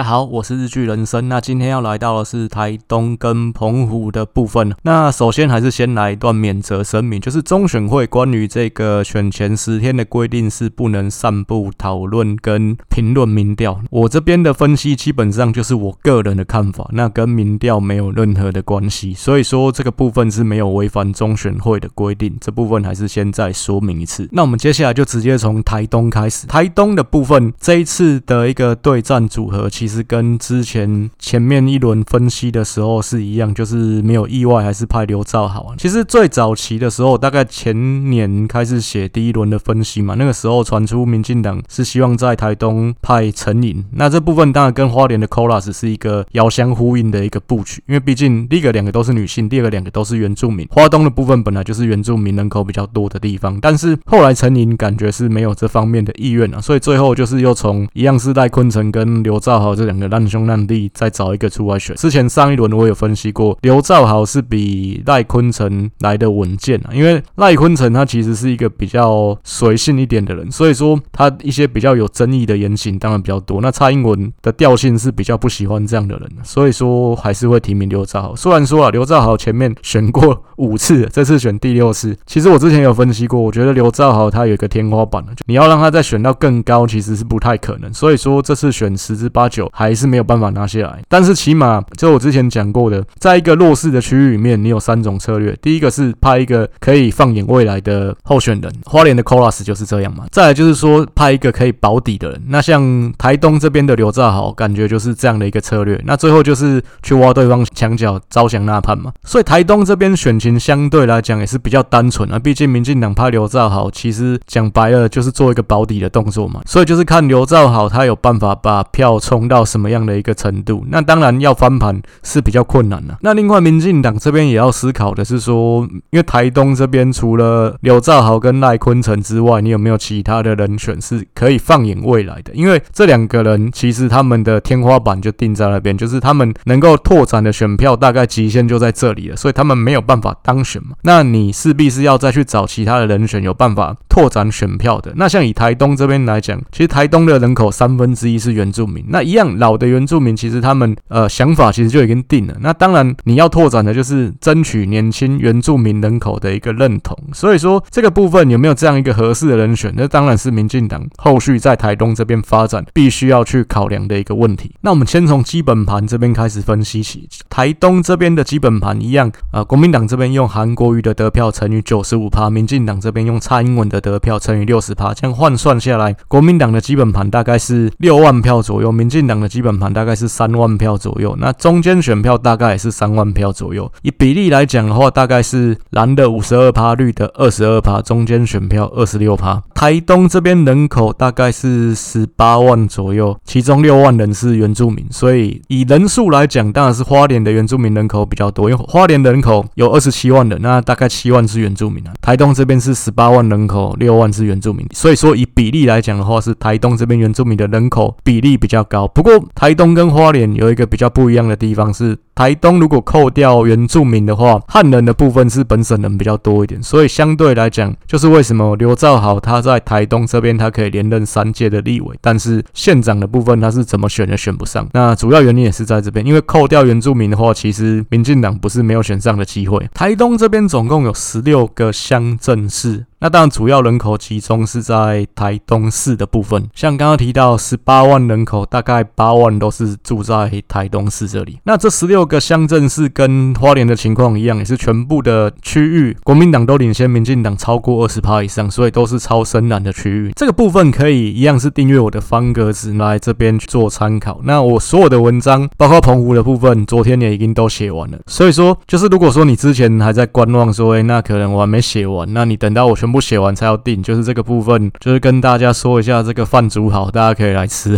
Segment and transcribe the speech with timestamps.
[0.00, 1.28] 大家好，我是日剧人生。
[1.28, 4.74] 那今天要来到的是台东跟澎湖的部分。
[4.80, 13.78] 那首先还是先来一段免责声明，就是中选会关于这个选前十天的规定是不能散布讨论跟评论民调。
[13.90, 19.12] 我这边的分析基本上就是我个人的看法，那跟民调没有任何的关系。
[19.12, 24.26] 所以说这个部分是没有违反中选会的规定，这部分还是先再说明一次。
[24.32, 26.46] 那我们接下来就直接从台东开始。
[26.46, 29.89] 台东的部分，这一次的一个对战组合，其。
[29.90, 35.74] 其实跟之前前面一轮分析的时候是一样，就是没有意外，还是派刘兆豪。
[35.76, 59.79] 其实最早期的时候，大概前年开始写第一轮的分析嘛，那个时候传出民进党是希望在台东派陈颖，那这部分当然跟花莲的 Colas 是一个遥相呼应的一个布局，因为毕竟第一个两个都是女性，第二个两个都是原住民，花东的部分本来就是原住民人口比较多的地方，但是后来陈颖感觉是没有这方面的意愿啊，所以最后就是又从一样是赖坤城跟刘兆豪。
[59.80, 61.96] 这两个难兄难弟再找一个出来选。
[61.96, 73.62] 之前上一轮我有分析过，刘兆豪是比赖坤成来的稳健啊，因为赖坤成他其实是一个比较随性一点的人，所以说他一些比较有争议的言行当然比较多。
[73.62, 78.36] 那蔡英文的调性是比较不喜欢这样的人，所以说还是会提名刘兆豪。
[78.36, 82.14] 虽然说啊，刘兆豪前面选过五次，这次选第六次。
[82.26, 87.90] 其实我之前有分析过，我觉得刘兆豪他有一个天花板了，你要让他再选到更高，其实是不太可能。
[87.94, 89.59] 所以说这次选十之八九。
[89.72, 95.56] 还是没有办法拿下来，但是起码就我之前讲过的，在一个弱势的区域里面，你有三种策略。
[95.60, 100.24] 第一个是派一个可以放眼未来的候选人，花莲的 Colas 就是这样嘛。
[100.30, 106.00] 再来就是说派一个可以保底的人，那像台东这边的刘兆豪，感觉就是这样的一个策略。
[106.04, 109.12] 那最后就是去挖对方墙角，招降纳叛嘛。
[109.24, 116.60] 所以台东这边选情相对来讲也是比较单纯啊，毕竟民进党派刘兆豪，其实讲白了就是做一个保底的动作嘛。
[116.66, 120.86] 所以就是看刘兆豪他有办法把票冲到什么样的一个程度？
[120.88, 123.18] 那当然要翻盘是比较困难的。
[123.20, 132.52] 那另外，民进党这边也要思考的是说，因为台东这边除了刘兆豪跟赖坤成之外，你有没有其他的人选是可以放眼未来的？
[132.54, 140.90] 因为这两个人其实他们的天花板就定在那边，就是他们能够拓展的选票大概极限就在这里了，所以他们没有办法当选嘛。
[141.02, 145.12] 那你势必是要再去找其他的人选有办法拓展选票的。
[145.16, 152.54] 那像以台东这边来讲，其实台东的人口三分之一是原住民，那一像老的原住民其实他们呃想法其实就已经定了。
[152.60, 157.16] 那当然你要拓展的就是争取年轻原住民人口的一个认同。
[157.32, 164.74] 所以说这个部分有没有这样一个合适的人选，那当然是民进党后续在台东这边发展必须要去考量的一个问题。
[164.82, 167.26] 那我们先从基本盘这边开始分析起。
[167.48, 183.90] 台东这边的基本盘一样啊、呃，国民党这边用韩国瑜的得票乘以九十五趴，民进党这边用蔡英文的得票乘以六十趴，这样换算下来，国民党的基本盘大概是六万票左右，民进党的基本盘大概是三万票左右，那中间选票大概也是三万票左右。
[184.02, 189.62] 以比例来讲的话，大概是蓝的五十二趴，绿的二十二趴，中间选票二十六趴。
[189.72, 202.12] 台东这边人口大概是十八万左右，其中六万人是原住民，所以以人数来讲，当然是花莲的原住民人口比较多，因为花莲人口有二十七万人，那大概七万是原住民啊。
[202.20, 209.06] 台东这边是十八万人口，六万是原住民，所以说以比例来讲的话，是台东这边原住民的人口比例比较高。
[209.20, 224.88] 不过台东跟花莲有一个比较不一样的地方是，台东如果扣掉原住民的话，汉人的部分是本省人比较多一点，所以相对来讲，就是为什么刘兆豪他在台东这边他可以连任三届的立委，但是县长的部分他是怎么选也选不上。
[224.94, 229.86] 那主要原因也是在这边，因为扣掉原住民的话，其实民进党不是没有选上的机会。
[229.92, 233.04] 台东这边总共有十六个乡镇市。
[233.22, 236.66] 那当然，主要人口集中是在台东市的部分。
[236.74, 241.58] 像刚刚提到，十八万人口，大概八万都是住在台东市这里。
[241.64, 250.32] 那这十六个乡镇市跟花莲的情况一样，也是全部的区域，国民党都领先民进党超过二十趴以上，所以都是超深蓝的区域。
[250.34, 254.40] 这个部分可以一样是订阅我的方格子来这边做参考。
[254.44, 258.18] 那我所有的文章，包括澎湖的部分，昨天也已经都写完了。
[258.28, 263.09] 所以说，就是如果说你之前还在观望，说，哎，那可能我还没写完，那你等到我全。
[263.10, 267.96] 全部写完才要定，就是这个部分，就是跟大家说一下，这个饭煮好，大家可以来吃。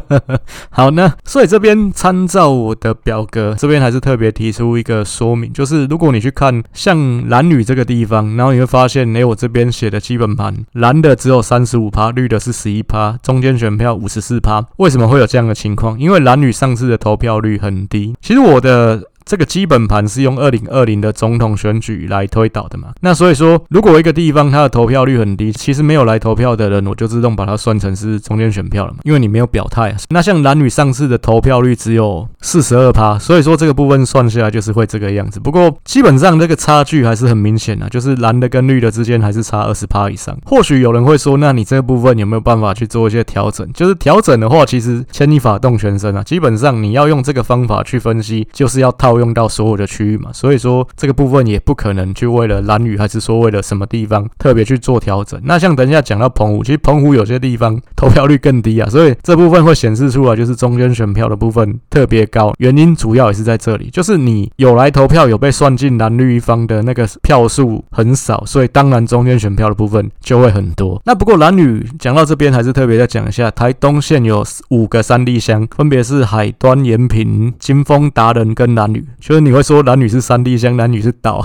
[0.72, 16.00] 好呢，所以这边参照我的表格，这边还是特别提出一个说明，就是如果你去看像蓝女这个地方，然后你会发现，哎，我这边写的基本盘，蓝的只有三十五趴，绿的是十一趴，中间选票五十四趴，为什么会有这样的情况？
[16.00, 18.14] 因为蓝女上次的投票率很低。
[18.22, 19.07] 其实我的。
[19.28, 22.88] 这个基本盘是用二零二零的总统选举来推导的嘛。
[23.02, 29.94] 那所以说，如果一个地方它的投票率很低，其实没有来投票的人，我就自动把它算成是中间选票了嘛，因为你没有表态。
[30.08, 35.38] 那像蓝女上次的投票率只有四十二趴，所以说这个部分算下来就是会这个样子。
[35.38, 40.34] 不过基本上这个差距还是很明显的，就是蓝的跟绿的之间还是差二十趴以上。
[40.46, 43.70] 或许有人会说，那你这个部分有没有办法去做一些调整？
[43.74, 46.22] 就是调整的话，其实牵一发动全身啊。
[46.22, 50.30] 基本上你要用这个方法去分析，就是要套用到所有的区域嘛。
[50.32, 55.40] 所以说这个部分也不可能去为了蓝雨，还是说为了什么地方特别去做调整。
[55.44, 62.52] 那像等一下讲到澎湖，其实澎湖有些地方投票率更低啊，所以这部分会显示出来，就是中间选票的部分特别高。
[62.58, 71.00] 原因主要也是在这里，就是你有来投票，有被算进蓝绿一方的那个票数很少，所以当然中间选票的部分就会很多。
[71.04, 79.04] 那不过蓝雨讲到这边，还是特别再讲一下，台东县有五个三地乡，分别是海端、延平、金峰、达人跟蓝雨。
[79.20, 81.44] 就是你会说男女是三地乡，男女是岛，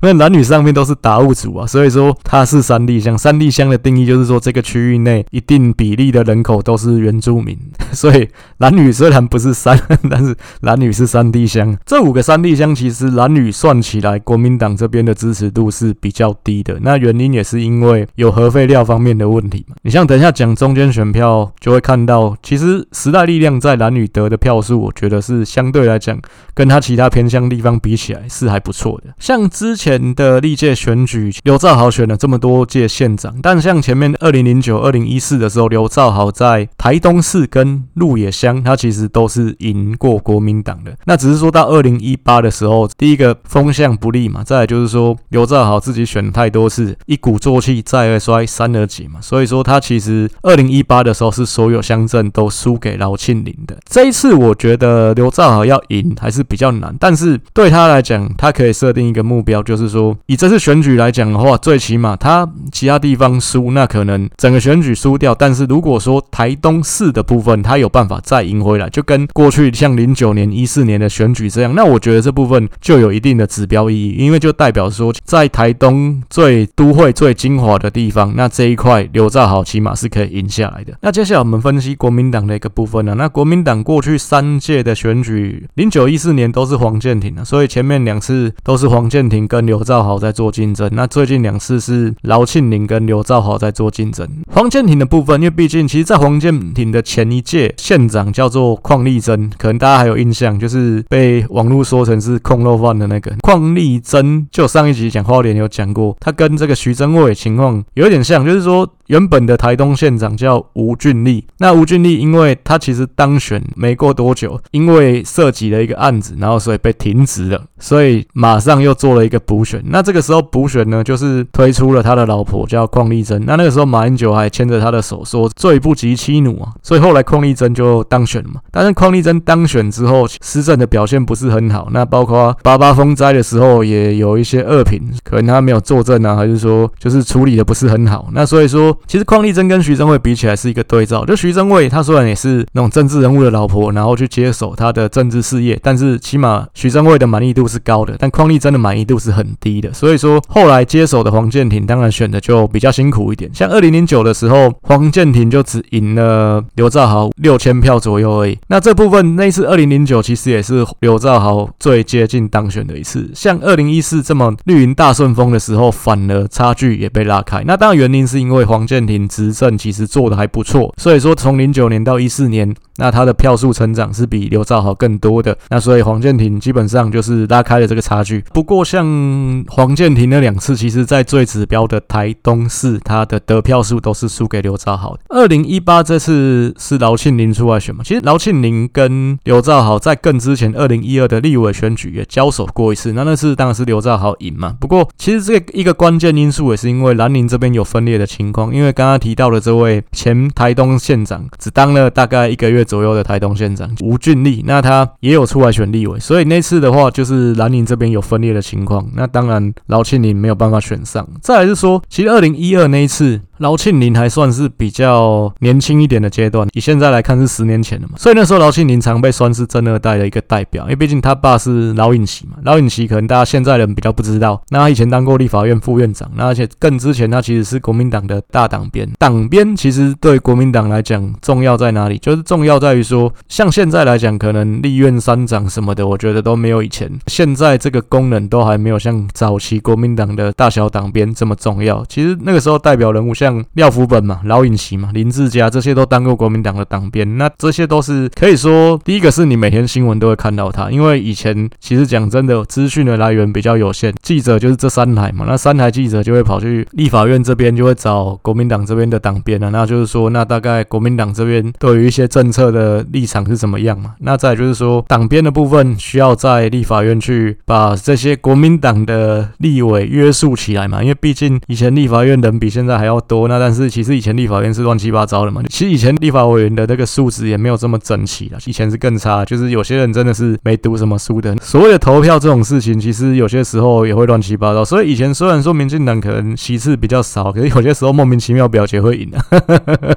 [0.00, 3.16] 因为兰屿上面都是达悟族啊，所以说它是三地乡。
[3.16, 7.56] 三地乡的定义就是说，这个区域内一定比例的人口都是原住民，
[7.92, 8.28] 所以
[8.58, 9.78] 男女虽然不是山，
[10.10, 11.76] 但是男女是三地乡。
[11.84, 16.78] 这五个三地乡其实男女算起来，国民党这边的支持度是比较低的。
[16.82, 19.76] 那原因也是因为有核废料方面的问题嘛。
[19.82, 26.18] 你像等一下讲中间选票，就会看到，其实时代力量在男女得的票数，我觉得是相对来讲，
[26.62, 29.12] 跟他其他偏乡地方比起来是还不错的。
[29.18, 40.96] 像之前的历届选举，刘兆豪选了这么多届县长，但像前面二零零九、二零一四的时候，刘兆豪在台东市跟鹿野乡，他其实都是赢过国民党的。
[41.04, 53.76] 那只是说到二零一八的时候，第一个风向不利嘛，再来就是说刘兆豪自己选太多次，一鼓作气，再而衰，三而竭嘛，所以说他其实二零一八的时候是所有乡镇都输给饶庆铃的。
[53.90, 80.92] 这一次我觉得刘兆豪要赢还是比较难，但是对他来讲，他可以设定一个目标，就是说以这次选举来讲的话，最起码他其他地方输，那可能整个选举输掉，但是如果说台东市的部分他有办法再赢回来，就跟过去像零九年、一四年的选举这样，那我觉得这部分就有一定的指标意义，因为就代表说在台东最都会最精华的地方，那这一块刘兆豪起码是可以赢下来的。
[81.00, 94.28] 那接下来我们分析国民党的一个部分呢，那国民党过去三届的选举，零九一四年都是黄建庭啊，所以前面两次都是黄建庭跟刘兆豪在做竞争，那最近两次是饶庆铃跟刘兆豪在做竞争。
[94.52, 108.88] 黄建庭的部分，因为毕竟其实在黄建庭的前一届县长叫做邝丽珍，可能大家还有印象，就是被网络说成是控肉饭的那个邝丽珍，就上一集讲花莲有讲过，他跟这个徐榛蔚情况有点像，就是说。
[109.12, 119.82] 原本的台东县长叫吴俊立，那吴俊立因为他其实当选没过多久，因为涉及了一个案子，然后所以被停职了，所以马上又做了一个补选。
[119.84, 123.44] 那这个时候补选呢，就是推出了他的老婆叫邝丽珍。
[123.44, 128.62] 那那个时候马英九还牵着他的手说“罪不及妻奴”啊，所以后来邝丽珍就当选了嘛。
[128.70, 138.30] 但是邝丽珍当选之后，施政的表现不是很好，那包括八八风灾的时候也有一些恶评，可能他没有作证啊，还是说就是处理的不是很好。
[138.32, 138.96] 那所以说。
[139.06, 149.92] 其实邝丽珍跟徐榛蔚比起来是一个对照，就徐榛蔚他虽然也是那种政治人物的老婆，然后去接手他的政治事业，但是起码徐榛蔚的满意度是高的，但邝丽珍的满意度是很低的。
[149.92, 153.50] 所以说后来接手的黄建庭当然选的就比较辛苦一点。
[153.52, 158.56] 像二零零九的时候，黄建庭就只赢了刘兆豪六千票左右而已。
[158.68, 163.30] 那这部分那一次二零零九其实也是刘兆豪最接近当选的一次。
[163.34, 167.62] 像二零一四这么绿营大顺风的时候，反而差距也被拉开。
[167.66, 168.86] 那当然原因是因为黄。
[168.92, 175.56] 健庭执政其实做的还不错，所以说从零九年到一四年，那他的票数成长是比刘兆豪更多的。
[175.70, 178.44] 那所以黄建庭基本上就是拉开了这个差距。
[178.52, 185.20] 不过像黄建庭那两次，其实在最指标的台东市，他的得票数都是输给刘兆豪的。
[185.30, 188.04] 二零一八这次是饶庆林出来选嘛？
[188.04, 194.76] 其实饶庆林跟刘兆豪在更之前二零一二的立委选举也交手过一次，那那次当然是刘兆豪赢嘛。
[194.78, 211.26] 不过其实这一个关键因素也是因为蓝营这边有分裂的情况，因为刚刚提到的这位前台东县长，只当了大概一个月左右的台东县长吴俊立，那他也有出来选立委，所以那次的话就是蓝营这边有分裂的情况，那当然饶庆铃没有办法选上。
[211.40, 213.40] 再来是说，其实二零一二那一次。
[213.58, 229.10] 饶庆铃还算是比较年轻一点的阶段，以现在来看是十年前了嘛，所以那时候饶庆铃常被算是正二代的一个代表，因为毕竟他爸是饶颖琪嘛，饶颖琪可能大家现在人比较不知道，那他以前当过立法院副院长，那而且更之前他其实是国民党的大大党鞭。
[229.18, 232.16] 党鞭其实对国民党来讲重要在哪里？
[232.18, 242.04] 就是重要在于说，像现在来讲，可能立院三长什么的，我觉得都没有以前现在这个功能都还没有像早期国民党的大小党鞭这么重要。
[242.08, 264.12] 其实那个时候代表人物像廖福本嘛、老尹奇嘛、林志嘉这些都当过国民党的党鞭，那这些都是可以说第一个是你每天新闻都会看到他，因为以前其实讲真的，资讯的来源比较有限，记者就是这三台嘛，那三台记者就会跑去立法院这边，就会找国民党这边的党鞭啊，那就是说，那大概国民党这边对于一些政策的立场是怎么样嘛？
[264.18, 289.38] 那再就是说，党鞭的部分需要在立法院去把这些国民党的立委约束起来嘛，因为毕竟以前立法院人比现在还要多，那但是其实以前立法院是乱七八糟的嘛，其实以前立法委员的那个素质也没有这么整齐了，以前是更差，就是有些人真的是没读什么书的，所谓的投票这种事情，其实有些时候也会乱七八糟，所以以前虽然说民进党可能席次比较少，可是有些时候莫名其妙表姐会赢的。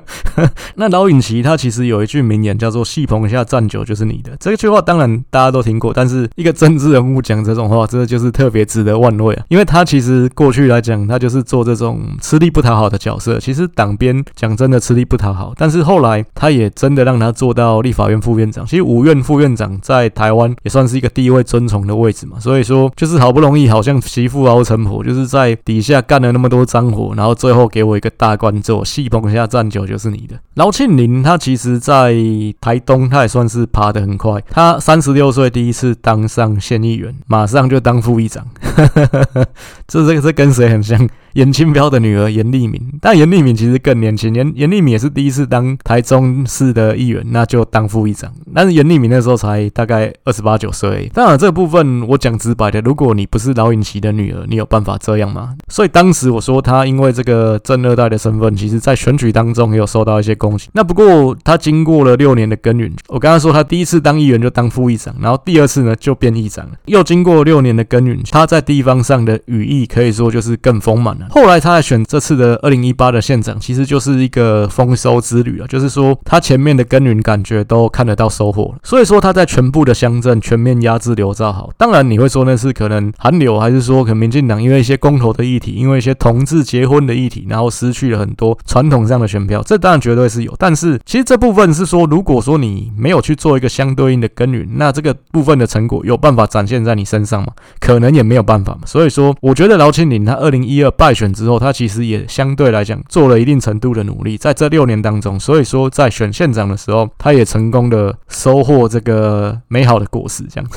[0.75, 13.39] 那老尹奇他其实有一句名言叫做“戏棚下站久就是你的”，这句话当然大家都听过，但是一个政治人物讲这种话，真的就是特别值得玩味啊，因为他其实过去来讲，他就是做这种吃力不讨好的角色。
[13.39, 18.65] 其实党鞭讲真的吃力不讨好，但是后来他也真的让他做到立法院副院长。
[18.65, 30.35] 其实五院副院长在台湾也算是一个地位尊崇的位置嘛，所以说就是好不容易好像媳妇熬成婆，就是在底下干了那么多脏活，然后最后给我一个大官做，戏棚下站久就是你的。
[30.55, 32.15] 饶庆林他其实，在
[32.59, 38.45] 台东他也算是爬得很快，他三十六岁第一次当上县议员，马上就当副议长，
[39.87, 41.07] 这这个是跟谁很像？
[41.35, 48.31] 严清标的女儿严丽敏，但严丽敏其实更年轻，严严丽敏也是第一次当台中市的议员，那就当副议长。
[48.53, 51.11] 但是严丽敏那时候才大概二十八九岁。
[51.13, 55.53] 当然这个部分我讲直白的，如果你不是老尹奇的女儿，你有办法这样吗？
[55.67, 60.69] 所以当时我说他因为这个正二代的身份，其实在选举当中也有受到一些攻击。
[60.71, 71.27] 那不过他经过了六年的耕耘，我刚刚说他第一次当议员就当副议长，然后第二次呢就变议长了，又经过六年的耕耘，他在地方上的羽翼可以说就是更丰满了。
[71.29, 78.79] 后来他来选这次的二零一八的县长，其实就是一个丰收之旅啊，就是说他前面的耕耘感觉都看得到收获了。
[78.83, 81.71] 所以说他在全部的乡镇全面压制刘兆豪。
[81.77, 90.53] 当然你会说那是可能韩流，还是说可能民进党因为一些公投的议题，因为一些同志结婚的议题，然后失去了很多传统上的选票，这当然绝对是有。
[90.57, 97.47] 但是其实这部分是说，如果说你没有去做一个相对应的耕耘，那这个部分的成果有办法展现在你身上吗？
[97.79, 98.81] 可能也没有办办法嘛。
[98.85, 110.69] 所以说，我觉得饶庆林他二零一二败选之后，他其实也相对来讲做了一定程度的努力，在这六年当中，所以说在选县长的时候，他也成功的收获这个美好的果实，这样，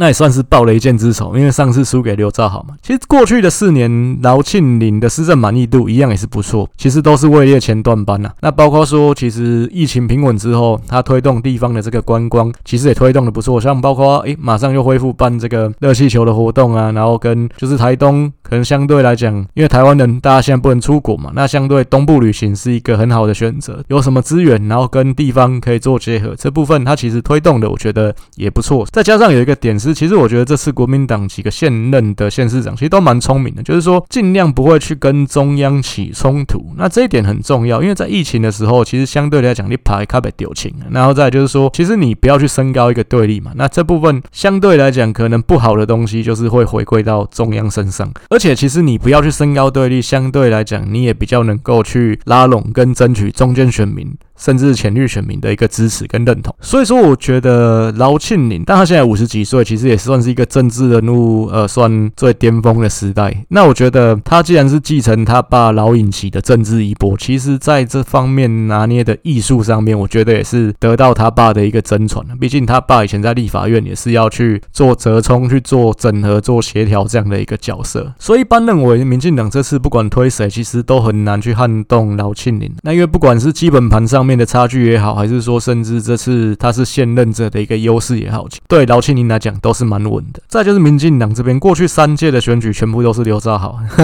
[0.00, 2.74] 那也算是报了一箭之仇，因为上次输给刘兆豪嘛。
[2.80, 8.30] 其实过去的四年，饶庆铃的施政满意度一样也是不错，其实都是位列前段班呐。
[8.40, 23.84] 那包括说，其实疫情平稳之后，他推动地方的这个观光，其实也推动的不错，像包括诶，马上又恢复办这个热气球的活动啊，然后跟就是台东可能相对来讲，因为台湾人大家现在不能出国嘛，那相对东部旅行是一个很好的选择。
[23.88, 28.86] 有什么资源，然后跟地方可以做结合，这部分它其实推动的，我觉得也不错。
[28.90, 36.64] 再加上有一个点是，其实我觉得这次国民党几个现任的县市长其实都蛮聪明的，就是说尽量不会去跟中央起冲突。
[36.76, 40.72] 那这一点很重要，因为在疫情的时候，其实相对来讲你排卡被丢清。
[40.90, 43.52] 然后再就是说，其实你不要去升高一个对立嘛。
[43.54, 48.10] 那这部分相对来讲，可能不好的东西就是会回归到中央身上。
[48.28, 54.10] 而且其实你不要去升高对立，相对来讲，你也比较能够去拉拢跟争取中间选民。
[54.40, 63.44] 甚至前绿选民的一个支持跟认同，所以说我觉得饶庆林，但他现在五十几岁，其实也算是一个政治人物，呃，算最巅峰的时代。
[63.50, 72.24] 那我觉得他既然是继承他爸饶尹奇的政治衣钵，其实在这方面拿捏的艺术上面，我觉得也是得到他爸的一个真传。
[72.40, 78.10] 毕竟他爸以前在立法院也是要去做折冲、去做整合、做协调这样的一个角色。
[78.18, 82.72] 所以一般认为，民进党这次不管推谁，其实都很难去撼动饶庆林。
[82.82, 90.40] 那因为不管是基本盘上，面的差距也好，还是说甚至这次他是现任者的一个优势也好，对饶庆林来讲都是蛮稳的。
[90.46, 93.76] 再就是民进党这边，过去三届的选举全部都是刘兆豪。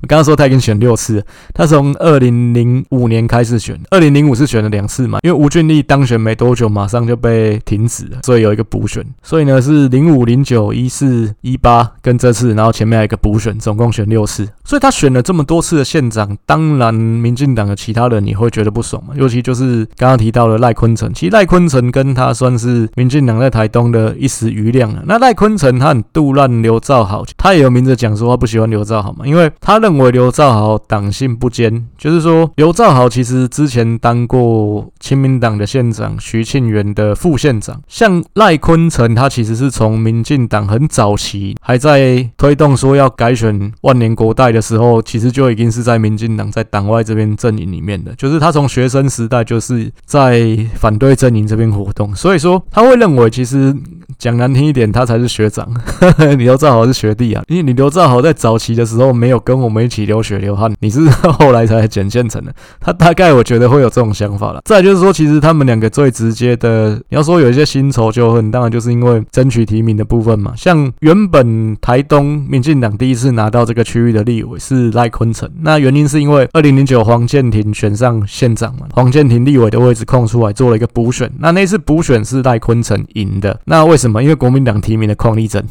[0.00, 9.04] 我刚刚说他已经选六次，他从二零零五年开始选，二零零五是选了两次嘛，因为吴俊立当选没多久，马上就被停止了，所以有一个补选。
[9.22, 14.48] 所以呢是零五、零九、一四、一八跟这次，然后前面还有一个补选，总共选六次。
[14.64, 19.49] 所以他选了这么多次的县长，当然民进党的其他人你会觉得不爽嘛，尤其就。
[19.50, 21.12] 就是刚刚提到的赖坤成。
[21.12, 25.02] 其实赖坤成跟他算是民进党在台东的一时余亮了。
[25.06, 37.82] 那赖坤成他很杜烂刘兆豪，他也有明着讲说他不喜欢刘兆豪嘛，因为他认为刘兆豪党性不坚，就是说刘兆豪其实之前当过亲民党的县长，徐庆元的副县长。
[37.88, 53.74] 像赖坤成，他其实是从民进党很早期还在推动说要改选万年国代的时候，其实就已经是在民进党在党外这边阵营里面的，就是他从学生时代就是在反对阵营这边活动，所以说他会认为其实
[54.20, 55.66] 讲难听一点，他才是学长，
[56.28, 64.60] 你刘兆豪是学弟啊，因为你刘兆豪在早期的时候没有跟我们一起流血流汗，你是后来才捡现成的，他大概我觉得会有这种想法了。
[64.66, 70.52] 再就是说，其实他们两个最直接的，你要说有一些新仇旧恨，当然就是因为争取提名的部分嘛。
[70.54, 81.30] 像原本台东民进党第一次拿到这个区域的立委是赖坤成，那原因是因为二零零九黄健庭选上县长嘛，黄健庭立委的位置空出来，做了一个补选。
[81.38, 83.58] 那那次补选是赖坤成赢的。
[83.64, 84.09] 那为什么？
[84.18, 85.64] 因为国民党提名的邝立珍。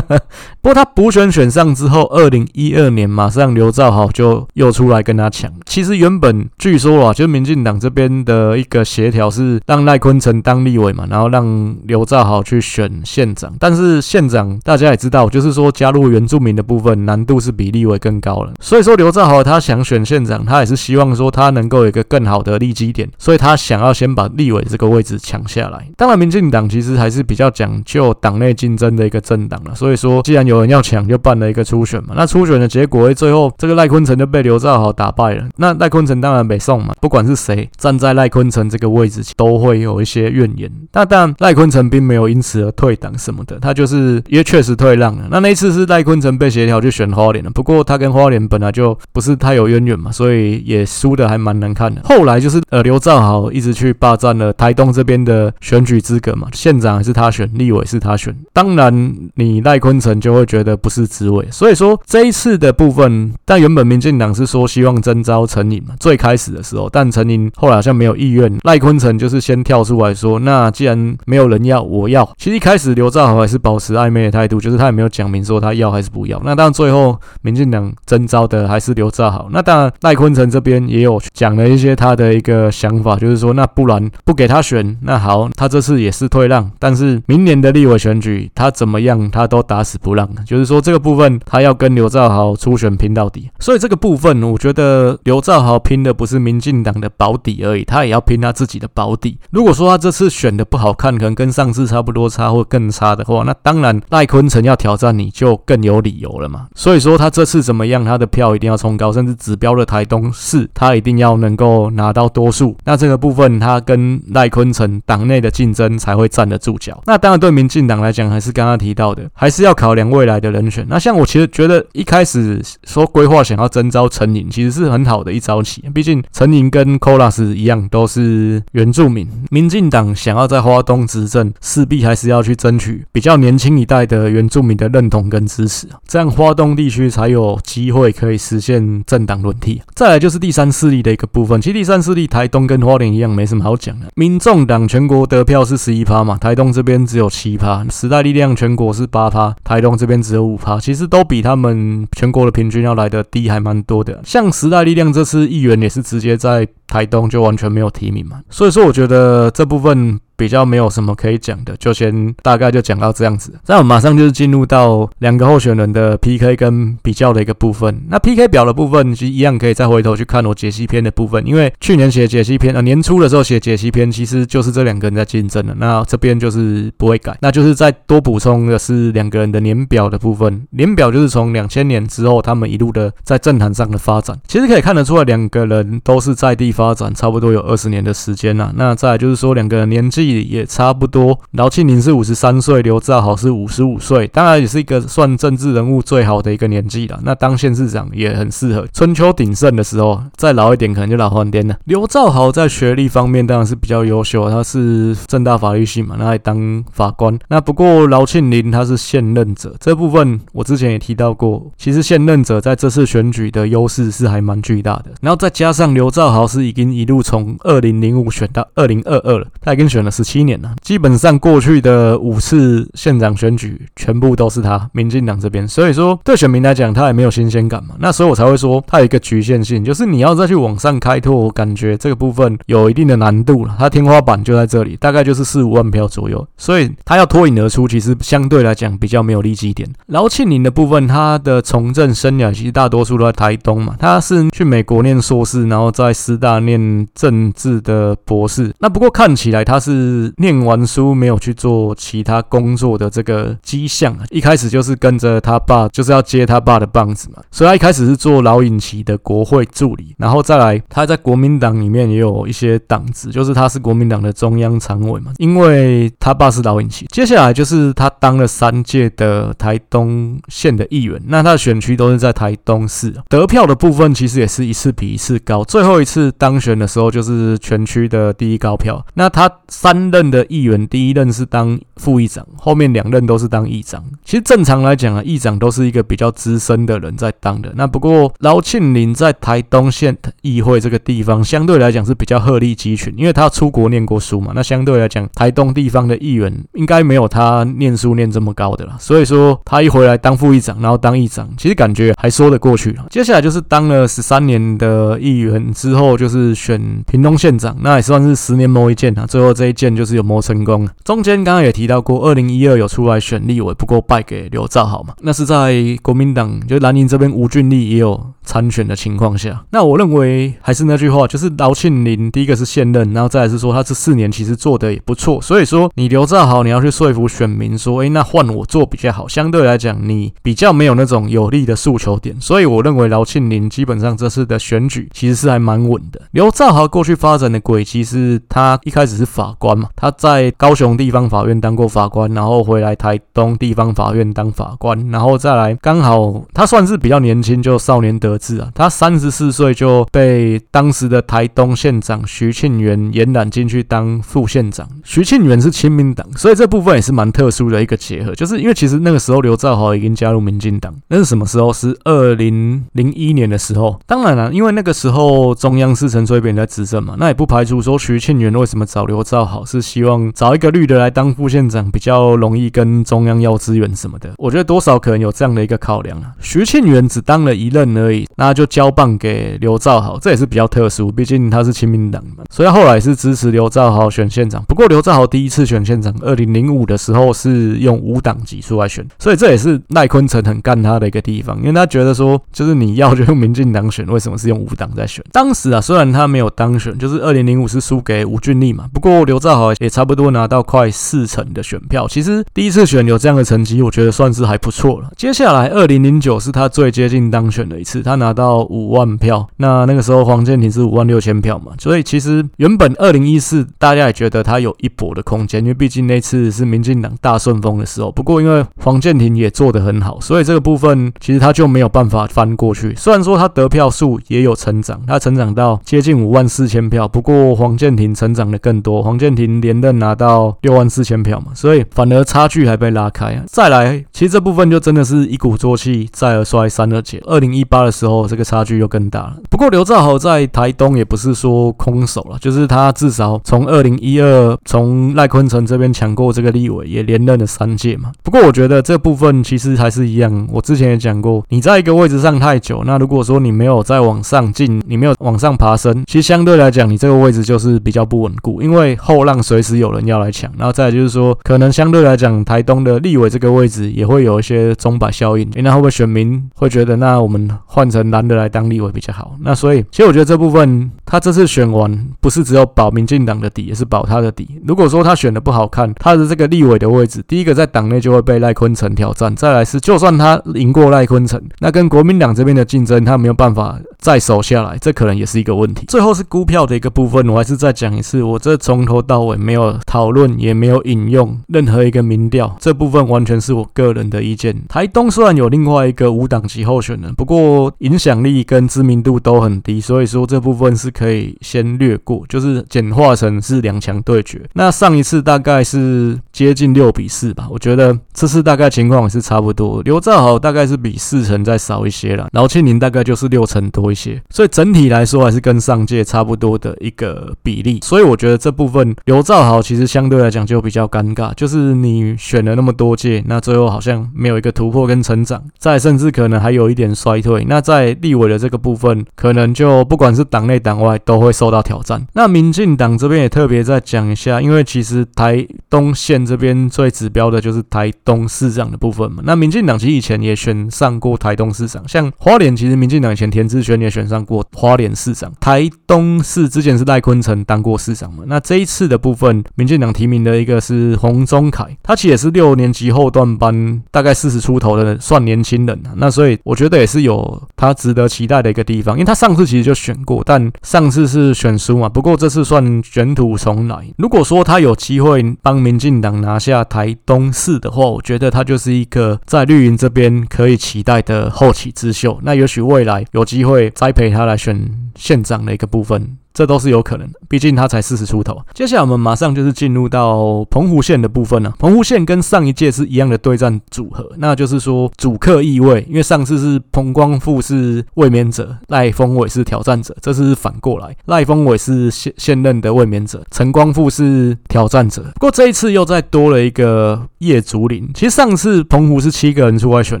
[0.62, 5.50] 不过他补选选上之后，二零一二年马上刘兆豪就又出来跟他抢。
[5.66, 13.52] 其实原本据说啊，就民进党这边的一个协调是让赖坤成当立委嘛，然后让刘兆豪去选县长。
[13.58, 18.52] 但是县长大家也知道，就是说加入原住民的部分难度是比立委更高了。
[18.60, 25.86] 所以说刘兆豪他想选县长，他也是希望说他能够有一个更好的立基点，所以他想要先把立委这个位置抢下来。
[25.96, 29.74] 当然，民进党其实还是比较讲就党内竞争的一个政党了。
[29.74, 32.14] 所以说，既然有人要抢，就办了一个初选嘛。
[32.16, 35.44] 那初选的结果，最后这个赖坤成就被刘兆豪打败了。
[35.56, 40.70] 那赖坤成当然没送嘛，不管是谁站在赖坤成这个位置，都会有一些怨言。
[40.92, 45.26] 那但，赖坤成并没有因此而退党什么的，他就是因为确实退让了。
[45.30, 52.00] 那那一次是赖坤成被协调去选花莲了，不过他跟花莲本来就不是太有渊源嘛，所以也输的还蛮难看的。
[52.04, 58.34] 后来就是呃刘兆豪一直去霸占了台东这边的选举资格嘛，县长还是他选，立委也是他选。
[58.52, 61.46] 当然你赖坤成就会觉得不是滋味。
[61.50, 72.28] 所以说这一次的部分，但原本民进党是说希望征召陈颖嘛，最开始的时候，但陈颖后来好像没有意愿，赖坤成就是先跳出来说，那既然没有人要，我要。
[72.36, 76.40] 其实一开始刘兆豪还是保持暧昧的态度，就是他也没有讲明说他要还是不要。
[76.44, 79.48] 那当然最后民进党征召的还是刘兆豪。
[79.52, 93.50] 那当然赖坤成这边也有讲了一些他的一个想法，就是说那不然不给他选，那好，他这次也是退让，但是明年的立委选举他怎么样他都打死不让，就是说这个部分他要跟刘兆豪初选拼到底。
[93.58, 99.38] 所以这个部分我觉得刘兆豪拼的不是民进党的保底而已，他也要拼他自己的保底。
[99.50, 106.66] 如果说他这次选的不好看，可能跟上次差不多差或更差的话，那当然赖坤成要挑战你就更有理由了嘛。
[106.74, 112.76] 所以说他这次怎么样，他的票一定要冲高，甚至指标的台东市他一定要能够拿到多数。
[112.84, 117.00] 那这个部分他跟赖坤成党内的竞争才会站得住脚。
[117.06, 120.86] 那当然对民进党来讲，还是刚刚提到的，还是要考量未来的人选。
[120.88, 125.82] 那像我其实觉得一开始说规划想要征召陈颖，其实是很好的一招棋。
[125.94, 139.80] 毕竟陈颖跟 Colas 一样都是原住民，民进党想要在花东执政，势必还是要去争取比较年轻一代的原住民的认同跟支持，这样花东地区才有机会可以实现政党轮替。
[139.94, 144.06] 再来就是第三势力的一个部分，其实第三势力台东跟花莲一样，没什么好讲的。
[144.14, 154.20] 民众党全国得票是十一趴嘛，台东这边只有七趴，时代力量全国是八趴，台东这边只有五趴，其实都比他们全国的平均要来的低，还蛮多的。
[154.26, 160.20] 像时代力量这次议员也是直接在台东就完全没有提名嘛，所以说我觉得这部分。
[160.40, 163.52] 比较没有什么可以讲的，就先大概就讲到这样子。
[163.66, 168.04] 那我马上就是进入到两个候选人的 PK 跟比较的一个部分。
[168.08, 175.74] 那 PK 表的部分其实一样可以再回头去看我解析篇的部分，因为去年写解析篇啊，年初的时候写解析篇，其实就是这两个人在竞争的。
[175.76, 180.66] 那这边就是不会改，那就是再多补充的是两个人的年表的部分。
[180.70, 188.72] 年表就是从两千年之后他们一路的在政坛上的发展，其实可以看得出来，两个人都是在地方发展，差不多有二十年的时间了。
[188.74, 190.30] 那再就是说两个人年纪。
[190.30, 197.18] 也差不多，饶庆铃是五十三岁，刘兆豪是五十五岁，当然也是一个算政治人物最好的一个年纪了。
[197.24, 201.76] 那当县市长也很适合，春秋鼎盛的时候，再老一点可能就老翻天了。
[201.84, 207.38] 刘兆豪在学历方面当然是比较优秀，他是政大法律系嘛，那还当法官。
[207.48, 215.06] 那不过饶庆铃他是现任者，这部分我之前也提到过，其实现任者在这次选举的优势是还蛮巨大的。
[215.20, 220.72] 然后再加上刘兆豪是已经一路从二零零五选到二零二二了，他已经选了十七年了。
[220.80, 227.96] 基本上过去的五次县长选举全部都是他民进党这边，所以说对选民来讲他也没有新鲜感嘛。
[227.98, 233.74] 那所以我才会说他有一个局限性，就是你要再去往上开拓，我感觉这个部分有一定的难度了。
[233.78, 239.88] 他天花板就在这里，大概就是四五万票左右，所以他要脱颖而出，其实相对来讲比较没有利基点。
[240.06, 248.72] 然后庆龄的部分，他的从政生涯其实大多数都在台东嘛，他是去美国念硕士，然后在师大念政治的博士。
[248.78, 257.42] 那不过看起来他是念完书没有去做其他工作的这个迹象啊，一开始就是跟着他爸，就是要接他爸的棒子嘛。
[257.50, 267.06] 所以他一开始是做老尹奇的国会助理，然后再来他在国民党里面也有一些党职，就是他是国民党的中央常委嘛，因为他爸是老尹奇。
[267.10, 275.62] 接下来就是他当了三届的台东县的议员，那他的选区都是在台东市，得票的部分其实也是一次比一次高。
[275.64, 279.06] 最后一次当当选的时候，就是全区的第一高票。
[279.14, 284.02] 那他三任的议员，第一任是当副议长，后面两任都是当议长。
[284.24, 287.70] 其实正常来讲啊，议长都是一个比较资深的人在当的。
[287.76, 294.52] 那不过饶庆铃在台东县议会这个地方，相对来讲是比较鹤立鸡群，因为他出国念过书嘛。
[294.54, 298.96] 那相对来讲，台东地方的议员应该没有他念书念这么高的啦。
[298.98, 303.06] 所以说他一回来当副议长，然后当议长，其实感觉还说得过去了。
[303.10, 309.26] 接下来就是当了十三年的议员之后，就是选屏东县长，那也算是十年磨一剑啊。
[309.26, 310.88] 最后这一剑就是有磨成功。
[311.04, 315.14] 中间刚刚也提到过，二零一二有出来选立委，不过败给刘兆豪嘛。
[315.20, 319.64] 那是在国民党，就兰陵这边吴俊立也有参选的情况下。
[319.70, 325.40] 那我认为还是那句话，就是饶庆铃第一个是现任，然后再来是说他这四年其实做的也不错。
[325.40, 329.28] 所以说你刘兆豪，你要去说服选民说，哎，那换我做比较好。
[329.28, 332.36] 相对来讲，你比较没有那种有利的诉求点。
[332.40, 336.20] 所以我认为饶庆铃基本上这次的选举其实是还蛮稳的。
[336.32, 354.88] 刘兆豪过去发展的轨迹是他一开始是法官嘛，他在高雄地方法院当过法官，然后回来台东地方法院当法官，然后再来刚好他算是比较年轻就少年得志啊，他三十四岁就被当时的台东县长徐庆元延揽进去当副县长。
[355.04, 361.70] 徐庆元是亲民党，所以这部分也是蛮特殊的一个结合，就是因为其实那个时候刘兆豪已经加入民进党，那是什么时候？
[361.72, 363.98] 是二零零一年的时候。
[364.06, 374.32] 当然了，因为那个时候中央是陈水扁在执政嘛，那也不排除说徐庆元为什么找刘兆豪是希望找一个绿的来当副县长，比较容易跟中央要资源什么的。
[374.36, 376.32] 我觉得多少可能有这样的一个考量啊。
[376.40, 384.62] 徐庆元只当了一任而已，那就交棒给刘兆豪，这也是比较特殊，毕竟他是亲民党嘛，所以他后来是支持刘兆豪选县长。
[384.68, 395.24] 不过刘兆豪第一次选县长，二零零五的时候是用无党籍出来选，所以这也是赖坤成很干他的一个地方，因为他觉得说，就是你要就用民进党选，为什么是用无党在选？
[395.32, 402.06] 当时啊，虽然他没有当选，就是二零零五是输给吴俊立嘛，不过刘兆豪也差不多拿到快四成的选票。
[402.08, 405.10] 其实第一次选有这样的成绩，我觉得算是还不错了。
[405.16, 409.46] 接下来二零零九是他最接近当选的一次，他拿到五万票。
[409.58, 418.10] 那那个时候黄健庭是五万六千票嘛，所以其实原本二零一四大家也觉得他有一搏的空间，因为毕竟那次是民进党大顺风的时候。
[418.10, 422.94] 不过因为黄健庭也做得很好，所以这个部分其实他就没有办法翻过去。
[422.96, 433.40] 虽然说他得票数也有成长，他成长到接近五万四千票，不过黄健庭成长的更多，黄健庭连任拿到六万四千票嘛，所以反而差距还被拉开。
[433.46, 437.22] 再来，其实这部分就真的是一鼓作气，再而衰，三而竭。
[437.26, 439.36] 二零一八的时候，这个差距又更大了。
[439.50, 448.10] 不过刘兆豪在台东也不是说空手了，就是他至少从二零一二从赖坤成这边抢过这个立委，也连任了三届嘛。
[448.22, 460.50] 不过我觉得这部分其实还是一样，我之前也讲过，你在一个位置上太久，那如果说你没有再往上进，你没有往上爬升，其实相对来讲，你这个位置就是比较不稳固，因为后浪随时有人要来抢。
[460.56, 469.36] 然后再就是说，可能相对来讲，台东的立委这个位置也会有一些钟摆效应，那会不会选民会觉得，那我们换成蓝的来当立委比较好？
[469.40, 474.60] 那所以，其实我觉得这部分他这次选完，不是只有保民进党的底，也是保他的底。
[474.66, 485.86] 如果说他选的不好看，他的这个立委的位置，第一个在党内就会被赖坤成挑战，再来是就算他赢过赖坤成，那跟国民党这边的竞争，他没有办法再守下来，这可能也是一个问题。
[485.88, 494.56] 最后是估票的一个部分，我还是再讲一次，我这从头到尾没有讨论，也没有引用任何一个民调，这部分完全是我个人的意见。
[494.68, 504.40] 台东虽然有另外一个无党籍候选人，不过影响力跟知名度都很低，所以说这部分是可以先略过，就是简化成是两强对决。
[504.54, 507.48] 那上一次大概是接近六比四吧。
[507.50, 509.82] 我觉得这次大概情况也是差不多。
[509.82, 514.20] 刘兆豪大概是比四成再少一些了，然后庆铃大概就是六成多一些。
[514.30, 517.80] 所以整体来说还是跟上届差不多的一个比例。
[517.82, 527.44] 所以我觉得这部分刘兆豪其实相对来讲就比较尴尬，就是你选了那么多届，那最后好像没有一个突破跟成长，再甚至可能还有一点衰退。
[527.48, 532.04] 那在立委的这个部分，可能就不管是党内党外都会受到挑战。
[532.14, 539.22] 那民进党这边也特别再讲一下，因为其实台东县这边最指标的就是台东市长的部分嘛。
[539.24, 545.32] 那民进党其实以前也选上过台东市长，像花莲，其实民进党以前田志轩也选上过花莲市长。
[545.38, 548.24] 台东市之前是赖坤成当过市长嘛。
[548.26, 555.94] 那这一次的部分，民进党提名的一个是洪宗凯，他其实也是六年级后段班，大概四十出头的算年轻人啊。
[555.96, 561.88] 那所以我觉得也是有他值得期待的一个地方，因为他上次其实就选过，但上次是选输嘛。
[561.88, 563.86] 不过这次算卷土重来。
[563.98, 572.18] 如果说他有机会帮民进党拿下台东市的话，我觉得他就是一个在绿营这边可以期待的后起之秀。
[572.22, 576.16] 那也许未来有机会栽培他来选县长的一个部分。
[576.32, 578.40] 这都是有可能的，毕竟他才四十出头。
[578.54, 581.52] 接下来我们马上就是进入到澎湖县的部分了。
[581.58, 595.02] 澎湖县跟上一届是一样的对战组合，那就是说主客易位，因为上次是彭光复是卫冕者，赖峰伟是挑战者，这次是反过来，赖峰伟是现现任的卫冕者，陈光复是挑战者。
[595.14, 597.88] 不过这一次又再多了一个叶竹林。
[597.94, 600.00] 其实上次澎湖是七个人出来选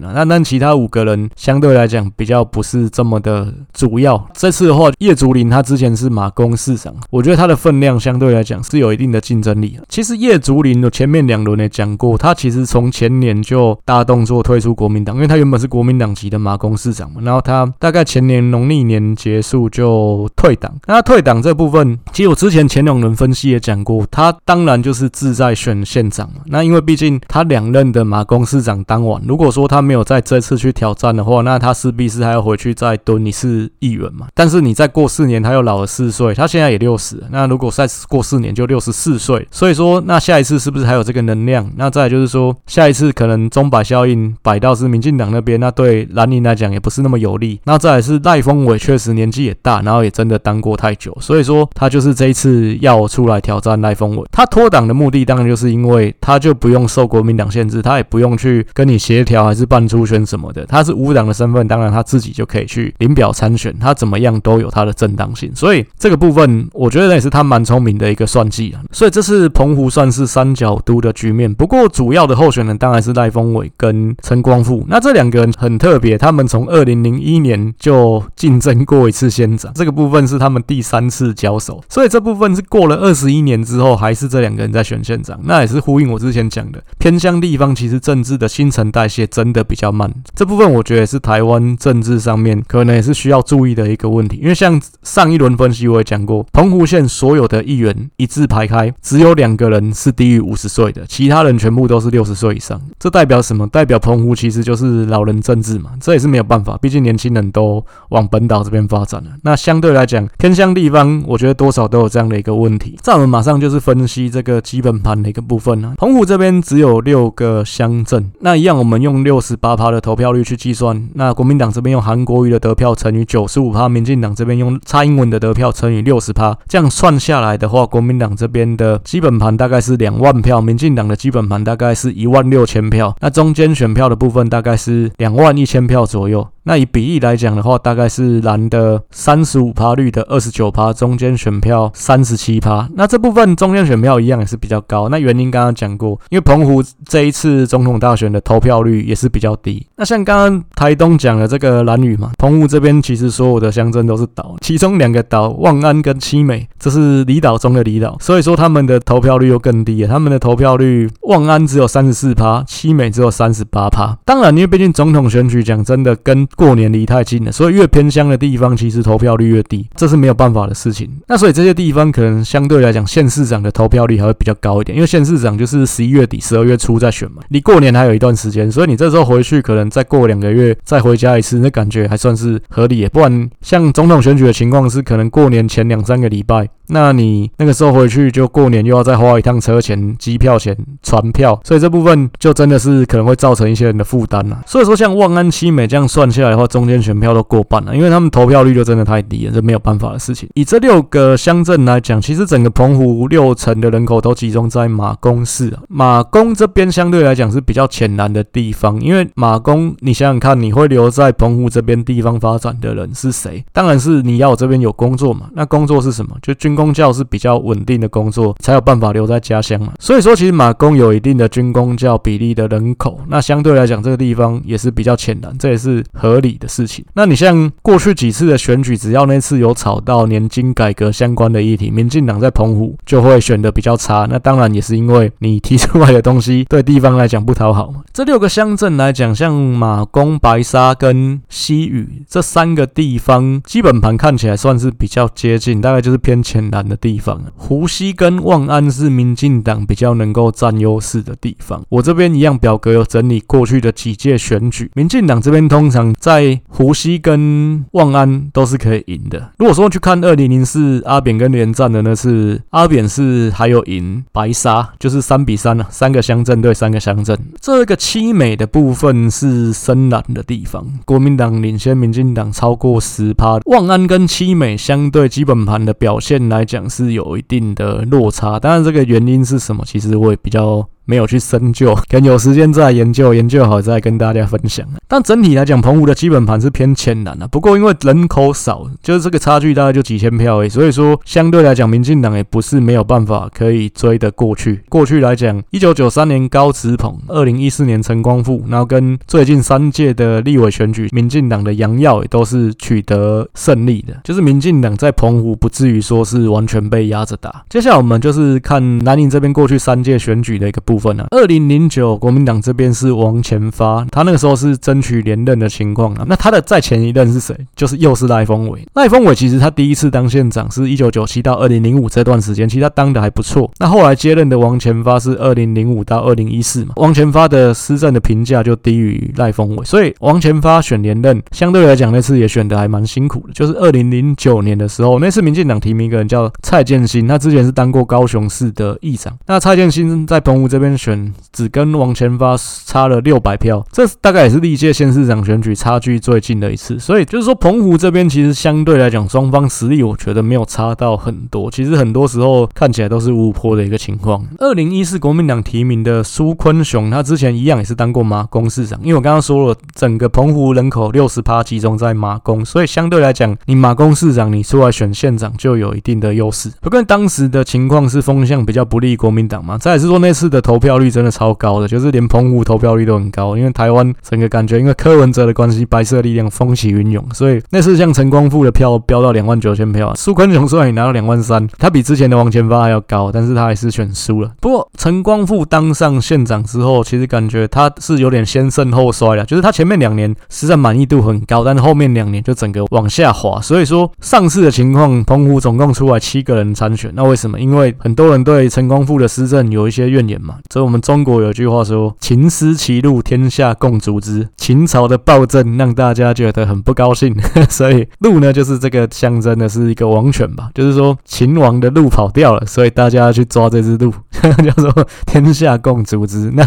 [0.00, 4.28] 的，那但其他五个人相对来讲比较不是这么的主要。
[4.34, 9.80] 这次的话，叶竹林他之前是马马公市长，我觉得他的分量相对来讲是有一定的竞争力。
[9.88, 20.70] 其实叶竹林的前面两轮也讲过，他其实从前年就大动作退出国民党，因为他原本是国民党籍的马公市长嘛，然后他大概前年农历年结束就退党。
[20.86, 26.42] 那退党这部分，其实我之前前两轮分析也讲过，他当然就是志在选县长嘛。
[26.44, 34.26] 那因为毕竟他两任的马公市长当晚，如果说他没有在这次去挑战的话，那他势必是还要回去再蹲一次议员嘛。
[34.34, 36.09] 但是你再过四年，他又老了四。
[36.10, 41.70] 岁，他现在也六十，那如果再过四年就六十四岁，所以说那下一次是不是还有这个能量？
[41.76, 47.60] 那再就是说下一次可能钟摆效应摆到是民进党那边，那对蓝营来讲也不是那么有利。
[47.64, 54.24] 那再是赖峰伟确实年纪也大，然后也真的当过太久，所以说他就是这一次要出来挑战赖峰伟。
[54.30, 66.10] 他脱党的目的当然就是因为他就不用受国民党限制，他也不用去跟你协调还是办初选什么的，他是无党的身份，当然他自己就可以去领表参选，他怎么样都有他的正当性，所以这。
[66.10, 68.82] 个部分，我觉得也是他蛮聪明的一个算计啊。
[68.90, 71.54] 所以这次澎湖算是三角都的局面。
[71.54, 74.84] 不过主要的候选人当然是赖峰伟跟陈光复。
[74.88, 81.80] 那这两个人很特别，他们从二零零一年就竞争过一次县长，这个部分是他们第三次交手。
[81.88, 85.38] 所以这部分是过了二十一年之后，还是这两个人在选县长。
[85.44, 90.12] 那也是呼应我之前讲的，偏乡地方其实政治的新陈代谢真的比较慢。
[90.34, 94.38] 这部分我觉得也是台湾政治上面可能也是需要注意的一个问题。
[94.42, 96.00] 因为像上一轮分析我。
[96.02, 102.80] 讲过，澎湖县所有的议员一字排开，只有两个人是低于五十岁的，其他人全部都是六十岁以上。
[102.98, 103.66] 这代表什么？
[103.68, 105.90] 代表澎湖其实就是老人政治嘛。
[106.00, 109.30] 这也是没有办法，毕竟年轻人都往本岛这边发展了。
[109.42, 112.98] 那相对来讲，偏乡地方，我觉得多少都有这样的一个问题。
[113.02, 115.92] 在我们马上就是分析这个基本盘的一个部分啊。
[115.98, 121.08] 澎湖这边只有六个乡镇，那一样我们用六十八趴的投票率去计算。
[121.14, 125.90] 那国民党这边用韩国瑜的得票乘以九十五趴，民进党这边用蔡英文的得票乘。
[125.90, 136.46] 以六十趴，这样算下来的话，国民党这边的基本盘大概是两万票，民进党的基本盘大概是一万六千票，那中间选票的部分大概是两万一千票左右。
[136.62, 142.86] 那以比例来讲的话，大概是蓝的三十五趴，绿的二十九趴，中间选票三十七趴。
[142.94, 145.08] 那这部分中间选票一样也是比较高。
[145.08, 149.84] 那原因刚刚讲过，因为澎湖这一次总统大选的投票率也是比较低。
[149.96, 160.08] 那像刚刚台东讲的这个蓝屿嘛，澎湖这边其实所有的乡镇都是岛，其中两个岛望安跟七美，这是离岛中的离岛，所以说他们的投票率又更低了。
[160.08, 164.18] 他们的投票率望安只有三十四趴，七美只有三十八趴。
[164.24, 171.08] 当然，因为毕竟总统选举讲真的跟过年离太近了，所以越偏乡的地方，其实投票率越低，这是没有办法的事情。
[171.28, 183.06] 那所以这些地方可能相对来讲，县市长的投票率还会比较高一点，因为县市长就是十一月底、十二月初再选嘛，离过年还有一段时间，所以你这时候回去，可能再过两个月再回家一次，那感觉还算是合理。
[183.08, 186.79] 不然像总统选举的情况是，可能过年前两三个礼拜。
[186.90, 194.60] 那你那个时候回去就过年又要再花一趟车钱、机票钱、船票，所以这部分就真的是可能会造成一些人的负担了。
[194.66, 200.48] 所以说，像万安、七美这样算下来的话，中间选票都过半了，因为他们投票率就真的太低了，这没有办法的事情。
[200.54, 205.82] 以这六个乡镇来讲，其实整个澎湖六成的人口都集中在马公市啊。
[205.88, 213.64] 马公这边相对来讲是比较浅蓝的地方，因为马公，你想想看，你会留在澎湖这边地方发展的人是谁？
[213.72, 215.48] 当然是你要我这边有工作嘛。
[215.54, 216.36] 那工作是什么？
[216.42, 219.92] 就军公教是比较稳定的工作，才有办法留在家乡嘛。
[219.98, 227.04] 所以说，其实马公有一定的军公教比例的人口，那相对来讲，这个地方也是比较浅蓝，这也是合理的事情。
[227.12, 234.26] 那你像过去几次的选举，只要那次有炒到年金改革相关的议题，民进党在澎湖就会选得比较差。
[234.30, 238.00] 那当然也是因为你提出来的东西对地方来讲不讨好嘛。
[238.14, 247.40] 这六个乡镇来讲，像马公、白沙跟西屿这三个地方，基本盘看起来算是比较接近，大概就是偏浅难的地方。
[247.56, 251.82] 湖西跟望安是民进党比较能够占优势的地方。
[251.88, 259.50] 我这边一样表格有整理过去的几届选举，民进党这边通常在湖西跟望安都是可以赢的。
[259.58, 267.38] 如果说去看二零零四阿扁跟连战的那次，阿扁是还有赢白沙，就是三比三了，三个乡镇对三个乡镇。
[267.60, 273.58] 这个七美的部分是深蓝的地方，国民党领先民进党超过十趴。
[273.66, 280.86] 望安跟七美相对基本盘的表现来来讲是有一定的落差，当然这个原因是什么，其实我也比较。
[281.04, 284.86] 没有去深究， 可能有时间再研究，研究好再跟大家分享。
[285.08, 287.48] 但整体来讲，澎湖的基本盘是偏浅蓝的。
[287.48, 290.68] 不过因为人口少，就是这个差距大概就几千票而已。
[290.68, 294.82] 所以说相对来讲，民进党也不是没有办法可以追得过去。
[294.88, 304.20] 过去来讲，一九九三年高职鹏，二零一四年陈光复，然后跟最近三届的立委选举，民进党的杨耀也都是取得胜利的。
[304.22, 307.64] 就是民进党在澎湖不至于说是完全被压着打。
[307.68, 311.10] 接下来我们就是看南宁这边过去三届选举的一个部分。
[311.30, 316.24] 二零零九，国民党这边是王前发，他那个时候是争取连任的情况啊。
[316.28, 317.56] 那他的在前一任是谁？
[317.74, 318.86] 就是又是赖峰伟。
[318.94, 323.70] 赖峰伟其实他第一次当县长是一九九七到二零零五这段时间，其实他当的还不错。
[323.78, 333.52] 那后来接任的王前发是二零零五到二零一四嘛，王前发的施政的评价就低于赖峰伟，所以王前发选连任相对来讲那次也选的还蛮辛苦的。
[333.52, 339.36] 就是二零零九年的时候，那次民进党提名一个人叫蔡建新，他之前是当过高雄市的议长。
[339.46, 340.90] 那蔡建新在澎湖这边。
[341.00, 346.98] 选只跟王前发差了六百票，这大概也是历届县市长选举差距最近的一次。
[346.98, 351.70] 所以就是说，澎湖这边其实相对来讲，双方实力我觉得没有差到很多。
[351.70, 354.44] 其实很多时候看起来都是五五坡的一个情况。
[354.58, 359.00] 二零一四国民党提名的苏坤雄，他之前一样也是当过马公市长。
[359.02, 366.70] 因为我刚刚说了，整个澎湖人口六十趴集中在马公，所以相对来讲，你马公市长你出来选县长就有一定的优势。
[366.82, 373.56] 不过当时的情况是风向比较不利国民党嘛，再来是说那次的投票率真的超高的，就是连澎湖投票率都很高。
[373.56, 384.52] 因为台湾整个感觉，因为柯文哲的关系，白色力量风起云涌，所以那次像陈光复的票飙到两万九千票，苏坤雄虽然也拿到两万三，他比之前的王前发还要高，但是他还是选输了。
[384.60, 393.60] 不过陈光复当上县长之后，其实感觉他是有点先胜后衰了，就是他前面两年实在满意度很高，但是后面两年就整个往下滑。
[393.60, 397.58] 所以说上次的情况，澎湖总共出来七个人参选，那为什么？
[397.58, 401.00] 因为很多人对陈光复的施政有一些怨言嘛，所以我们。
[401.00, 407.34] 中国有句话说：“秦失其路，天下共逐之。”秦朝的暴政让大家觉得很不高兴，
[407.68, 416.50] 所以路呢，就是这个象征的是一个王权吧，就是说秦王的路跑掉了，所以大家去抓这只鹿， 叫做“天下共逐之”。
[416.54, 416.64] 那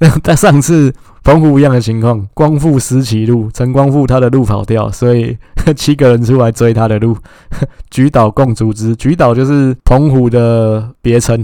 [0.00, 5.38] 那在上次澎湖一样的情况，光复失其路，陈光复他的路跑掉，所以
[5.74, 7.16] 七个人出来追他的路，
[7.90, 8.94] 举岛共逐之。
[8.96, 11.42] 举岛就是澎湖的别称，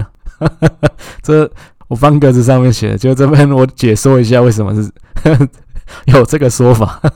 [1.23, 1.51] 这。
[1.93, 4.91] 我方格子上面写的，就这边我解说一下为什么是
[6.07, 7.01] 有这个说法。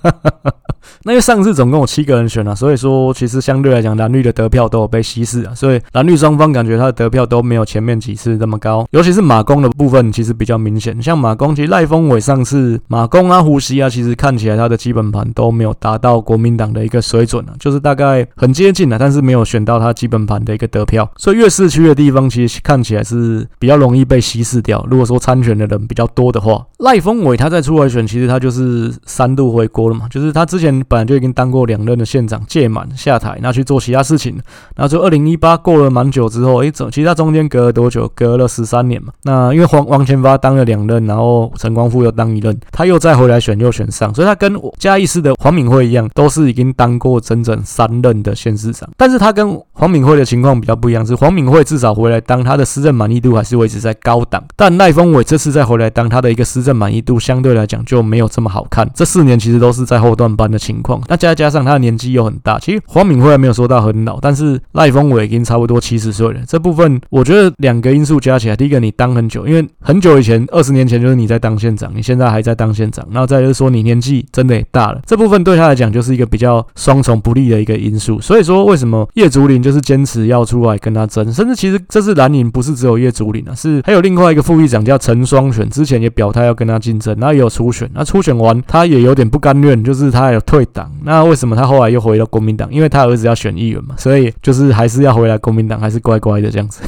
[1.03, 24.85] 那因为上次总共有七个人选啊，所以说其实相对来讲蓝绿的得票都有被稀释啊，所以蓝绿双方感觉他的得票都没有前面几次这么高，尤其是马公的部分其实比较明显，像马公其实赖峰伟上次马公啊、胡锡啊，其实看起来他的基本盘都没有达到国民党的一个水准啊，就是大概很接近了，但是没有选到他基本盘的一个得票，所以越市区的地方其实看起来是比较容易被稀释掉。
[24.91, 34.35] 如果说参选的人比较多的话，赖峰伟他在出来选，其实他就是是三度回国了嘛，就是他之前本来就已经当过两任的县长，届满下台，那去做其他事情。
[34.75, 38.11] 然后就二零一八过了蛮久之后，诶，走，其实他中间隔了多久？
[38.15, 39.13] 隔了十三年嘛。
[39.23, 48.89] 那因为黄王前发当了两任，然后陈光复又当一任，他又再回来选又选上，所以他跟嘉义市的黄敏惠一样，都是已经当过整整三任的县市长。
[48.97, 58.91] 但是他跟黄敏惠的情况比较不一样，是黄敏惠至少回来当他的施政满意度还是维持在高档，但赖峰伟这次再回来当他的一个施政满意度相对来讲就没有这么好看。
[58.95, 66.41] 这四年其实都是在后段班的情况，那加加上他的年纪又很大，其实黄敏惠还没有说到很老，但是赖峰伟已经差不多七十岁了。
[66.49, 78.19] 这部分我觉得两个因素加起来，第一个你当很久，因为很久以前二十年前就是你在当县长，你现在还在当县长，然后再就是说你年纪真的也大了，这部分对他来讲就是一个比较双重不利的一个因素。
[78.23, 90.89] 所以说为什么叶竹林就是坚持要出来跟他争，甚至其实这次蓝营不是只有叶竹林啊，是还有另外一个副议长叫陈双选，之前也表态要跟他竞争，然后也有初选，那初选完他也有点不甘愿，就是他有退党。
[91.03, 92.73] 那为什么他后来又回到国民党？
[92.73, 96.83] 因为他儿子要选议员嘛，所以就是还是要回来国民党，还是乖乖的这样子。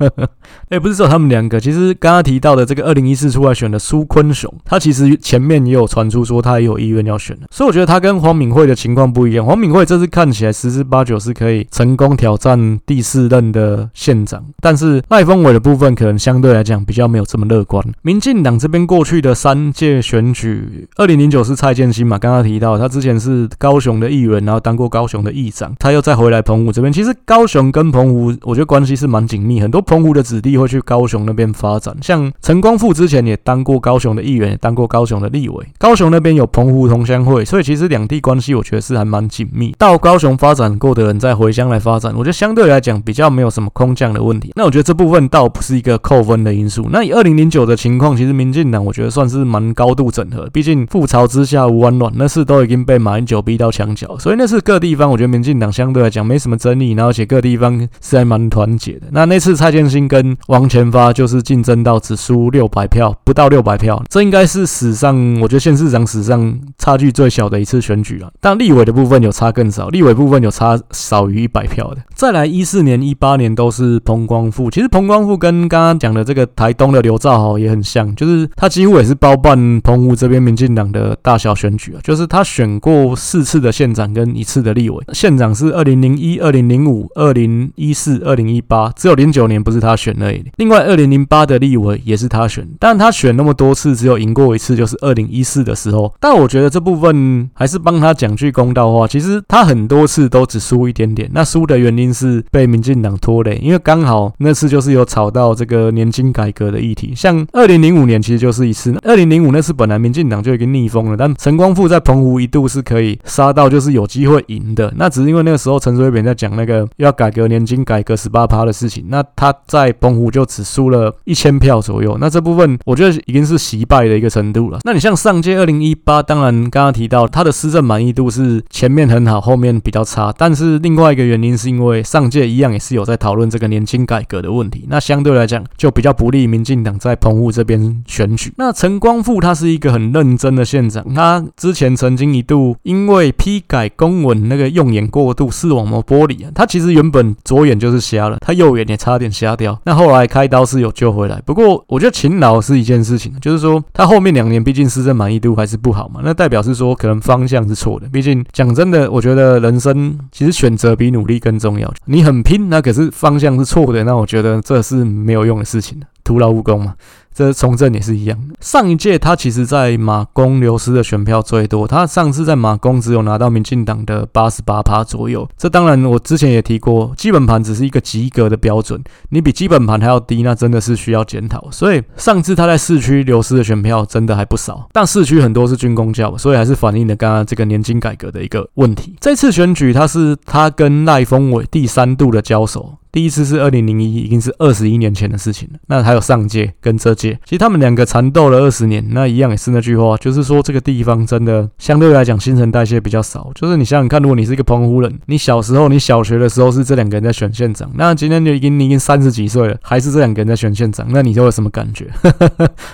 [0.68, 9.46] 哎，不是说他们两个，其实刚刚提到的这个二零一四出来选的苏坤雄，他其实前面也有传出说他也有意愿要选的，所以我觉得他跟黄敏惠的情况不一样。
[9.46, 17.84] 黄敏惠这次看起来十之八九是可以成功挑战第四任的县长，但是赖峰伟的部分可能相对来讲比较没有这么乐观。
[18.02, 26.92] 民进党这边过去的三届选举，二零零九是蔡建兴嘛，刚刚提到他之前是高雄的议员，然后当过高雄的议长，他又再回来澎湖这边。
[26.92, 31.96] 其实高雄跟澎湖，我觉得关系是蛮紧密，很多澎湖的子弟会去高雄那边发展。
[32.00, 35.66] 像陈光复之前也当过高雄的议员，也当过高雄的立委。
[35.78, 39.74] 高雄那边有澎湖同乡会，所以其实两地关系我觉得是还蛮紧密。
[39.78, 44.52] 到高雄发展过的人再回乡来发展，我觉得相对来讲比较没有什么空降的问题。
[44.56, 46.88] 那我觉得这部分倒不是一个扣分的因素。
[46.90, 50.48] 那以二零零九的情况，其实民进党我觉得算是蛮高度整合。
[50.52, 59.08] 毕竟覆巢之下无完卵，那次都已经被马英九逼到墙角，所以那次各地方我觉得民进党相对来讲没什么争议，然后且各地方是还蛮团结的。
[59.12, 68.30] 那那次蔡建兴跟王前发就是竞争到只输六百票，不到六百票，这应该是史上我觉得县市长史上差距最小的一次选举了。
[68.40, 72.02] 但立委的部分有差更少，立委部分有差少于一百票的。
[72.14, 90.44] 再来一四年、一八年都是彭光复，其实彭光复跟刚刚讲的这个台东的刘兆豪也很像，就是他几乎也是包办澎湖这边民进党的大小选举啊，就是他选过四次的县长跟一次的立委，县长是二零零一、二零零五、二零一四、二零一八，只有零九年不是他选而已。
[90.56, 96.12] 另外二零零八的立委也是他选，但他选那么多次，只有赢过一次，就是二零一四的时候。
[96.20, 124.78] 但我觉得这部分还是帮他讲句公道话，其实他很多次都只输一点点，那输的原因是被民进党拖累，因为刚好那次就是有炒到这个年金改革的议题，像二零零五年其实就是一次，二零零五那次本来民进党就已经逆风了，但陈光复在澎湖一度是可以杀到就是有机会赢的，那只是因为那个时候陈水扁在讲那个要改革年金改革十八趴的事情，那他在澎湖就只输了一千票左右，那这部分我觉得已经是惜败的一个程度了。
[124.84, 138.52] 那你像上届二零一八，当然刚刚提到他的施政满意度是前面很好，后面比较差，但是另外一个原因是因为上届一样也是有在讨论这个年轻改革的问题，那相对来讲就比较不利民进党在澎湖这边选举。
[138.56, 151.42] 那陈光复他是一个很认真的县长，他之前曾经一度因为批改公文那个用眼过度视网膜剥离啊，他其实原本左眼就是瞎了，他右眼也差点瞎掉，那后来开刀是有救回来。
[151.44, 158.06] 不过我觉得勤劳是一件事情，就是说他后面两年毕竟施政满意度还是不好嘛，那代表是说可能方向是错的。
[158.08, 161.92] 毕竟讲真的，我觉得人生其实选择比努力更重要。
[162.04, 166.94] 你很拼，那可是方向是错的，那我觉得这是没有用的事情，徒劳无功嘛。
[167.34, 168.38] 这从政也是一样。
[168.60, 171.86] 上一届他其实，在马公流失的选票最多。
[171.86, 175.48] 他上次在马公只有拿到民进党的八十八趴左右。
[175.56, 179.02] 这当然，我之前也提过，基本盘只是一个及格的标准。
[179.30, 181.70] 你比基本盘还要低，那真的是需要检讨。
[181.70, 189.16] 所以上次他在市区流失的选票真的还不少，但市区很多是军工教，所以还是反映了刚刚这个年金改革的一个问题。
[189.20, 192.94] 这次选举，他是他跟赖峰伟第三度的交手。
[193.12, 195.78] 第一次是二零零一，已经是二十一年前的事情了。
[195.88, 203.50] 那还有上届跟这届，其实他们两个缠斗了二十年，那一样也是那句话，就是说这个地方真的相对来讲新陈代谢比较少。
[203.54, 212.08] 就是你想想看，如果你是一个澎湖人，你小时候你小学的时候是这两个人在选县长，那今天就已经你已经三十几岁了，还是这两个人在选县长，那你就有什么感觉？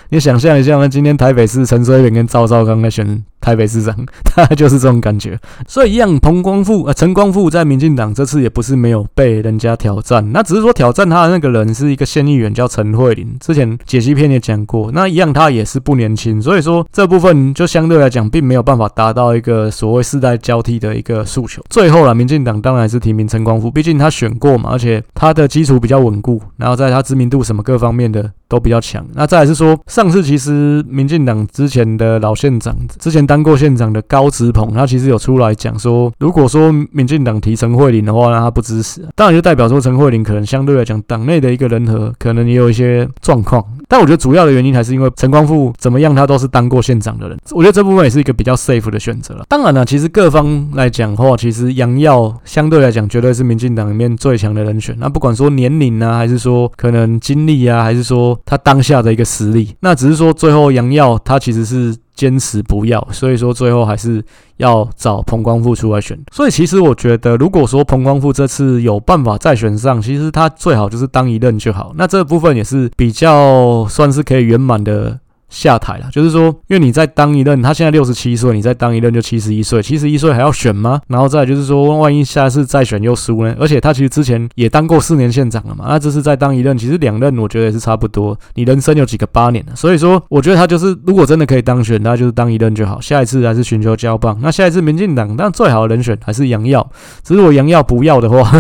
[0.09, 3.25] 你想象一下，那今天台北市陈水扁跟赵少康在选。
[3.47, 3.95] 台北市长，
[4.35, 5.39] 大概就是这种感觉。
[5.69, 21.63] 所以一样，彭光复呃陈光复在民进党这次也不是没有被人家挑战，那只是说挑战他的那个人是一个县议员叫陈慧琳，之前解析片也讲过，那一样他也是不年轻，所以说这部分就相对来讲并没有办法达到一个所谓世代交替的一个诉求。
[21.71, 28.29] 最后啦，民进党当然是提名陈光复，毕竟他选过嘛，而且他的基础比较稳固，然后在他知名度什么各方面的。
[28.49, 29.05] 都比较强。
[29.15, 39.07] 那再来是说，上次其实民进党之前的老县长，之前当当过县长的高职鹏，他其实有出来讲说，如果说民进党提陈慧琳的话，那他不支持。
[39.15, 43.63] 当然就代表说陈慧琳可能相对来讲，党内的一个人和可能也有一些状况。
[43.89, 47.37] 但我觉得主要的原因还是因为陈光复怎么样，他都是当过县长的人。
[47.51, 49.45] 我觉得这部分也是一个比较 safe 的选择了。
[49.51, 54.97] 当然了，其实各方来讲的话，其实杨耀相对来讲绝对是民进党里面最强的人选。
[54.99, 61.95] 那不管说年龄啊，还是说可能经历啊，还是说他当下的一个实力，那只是说最后杨耀他其实是。
[62.17, 64.25] 坚持不要，所以说最后还是
[64.57, 66.19] 要找彭光富出来选。
[66.33, 71.93] 所以其实我觉得，如果说彭光富这次有办法再选上，其实他最好就是当一任就好。
[71.95, 75.21] 那这部分也是比较算是可以圆满的。
[75.49, 81.01] 下台了，就是说，因为你再当一任，他现在六十七岁，你再当一任就七十一岁，七十一岁还要选吗？
[81.07, 83.55] 然后再就是说，万一下次再选又输呢？
[83.59, 88.37] 而且他其实之前也当过四年县长了嘛，那这次再当一任，其实两任我觉得也是差不多。
[88.55, 89.73] 你人生有几个八年呢？
[89.77, 93.01] 所以说，我觉得他就是如果真的可以当选，那就是当一任就好。
[93.01, 94.37] 下一次还是寻求交棒。
[94.43, 96.85] 那下一次民进党，那最好的人选还是杨耀。
[97.23, 98.51] 只是我杨耀不要的话，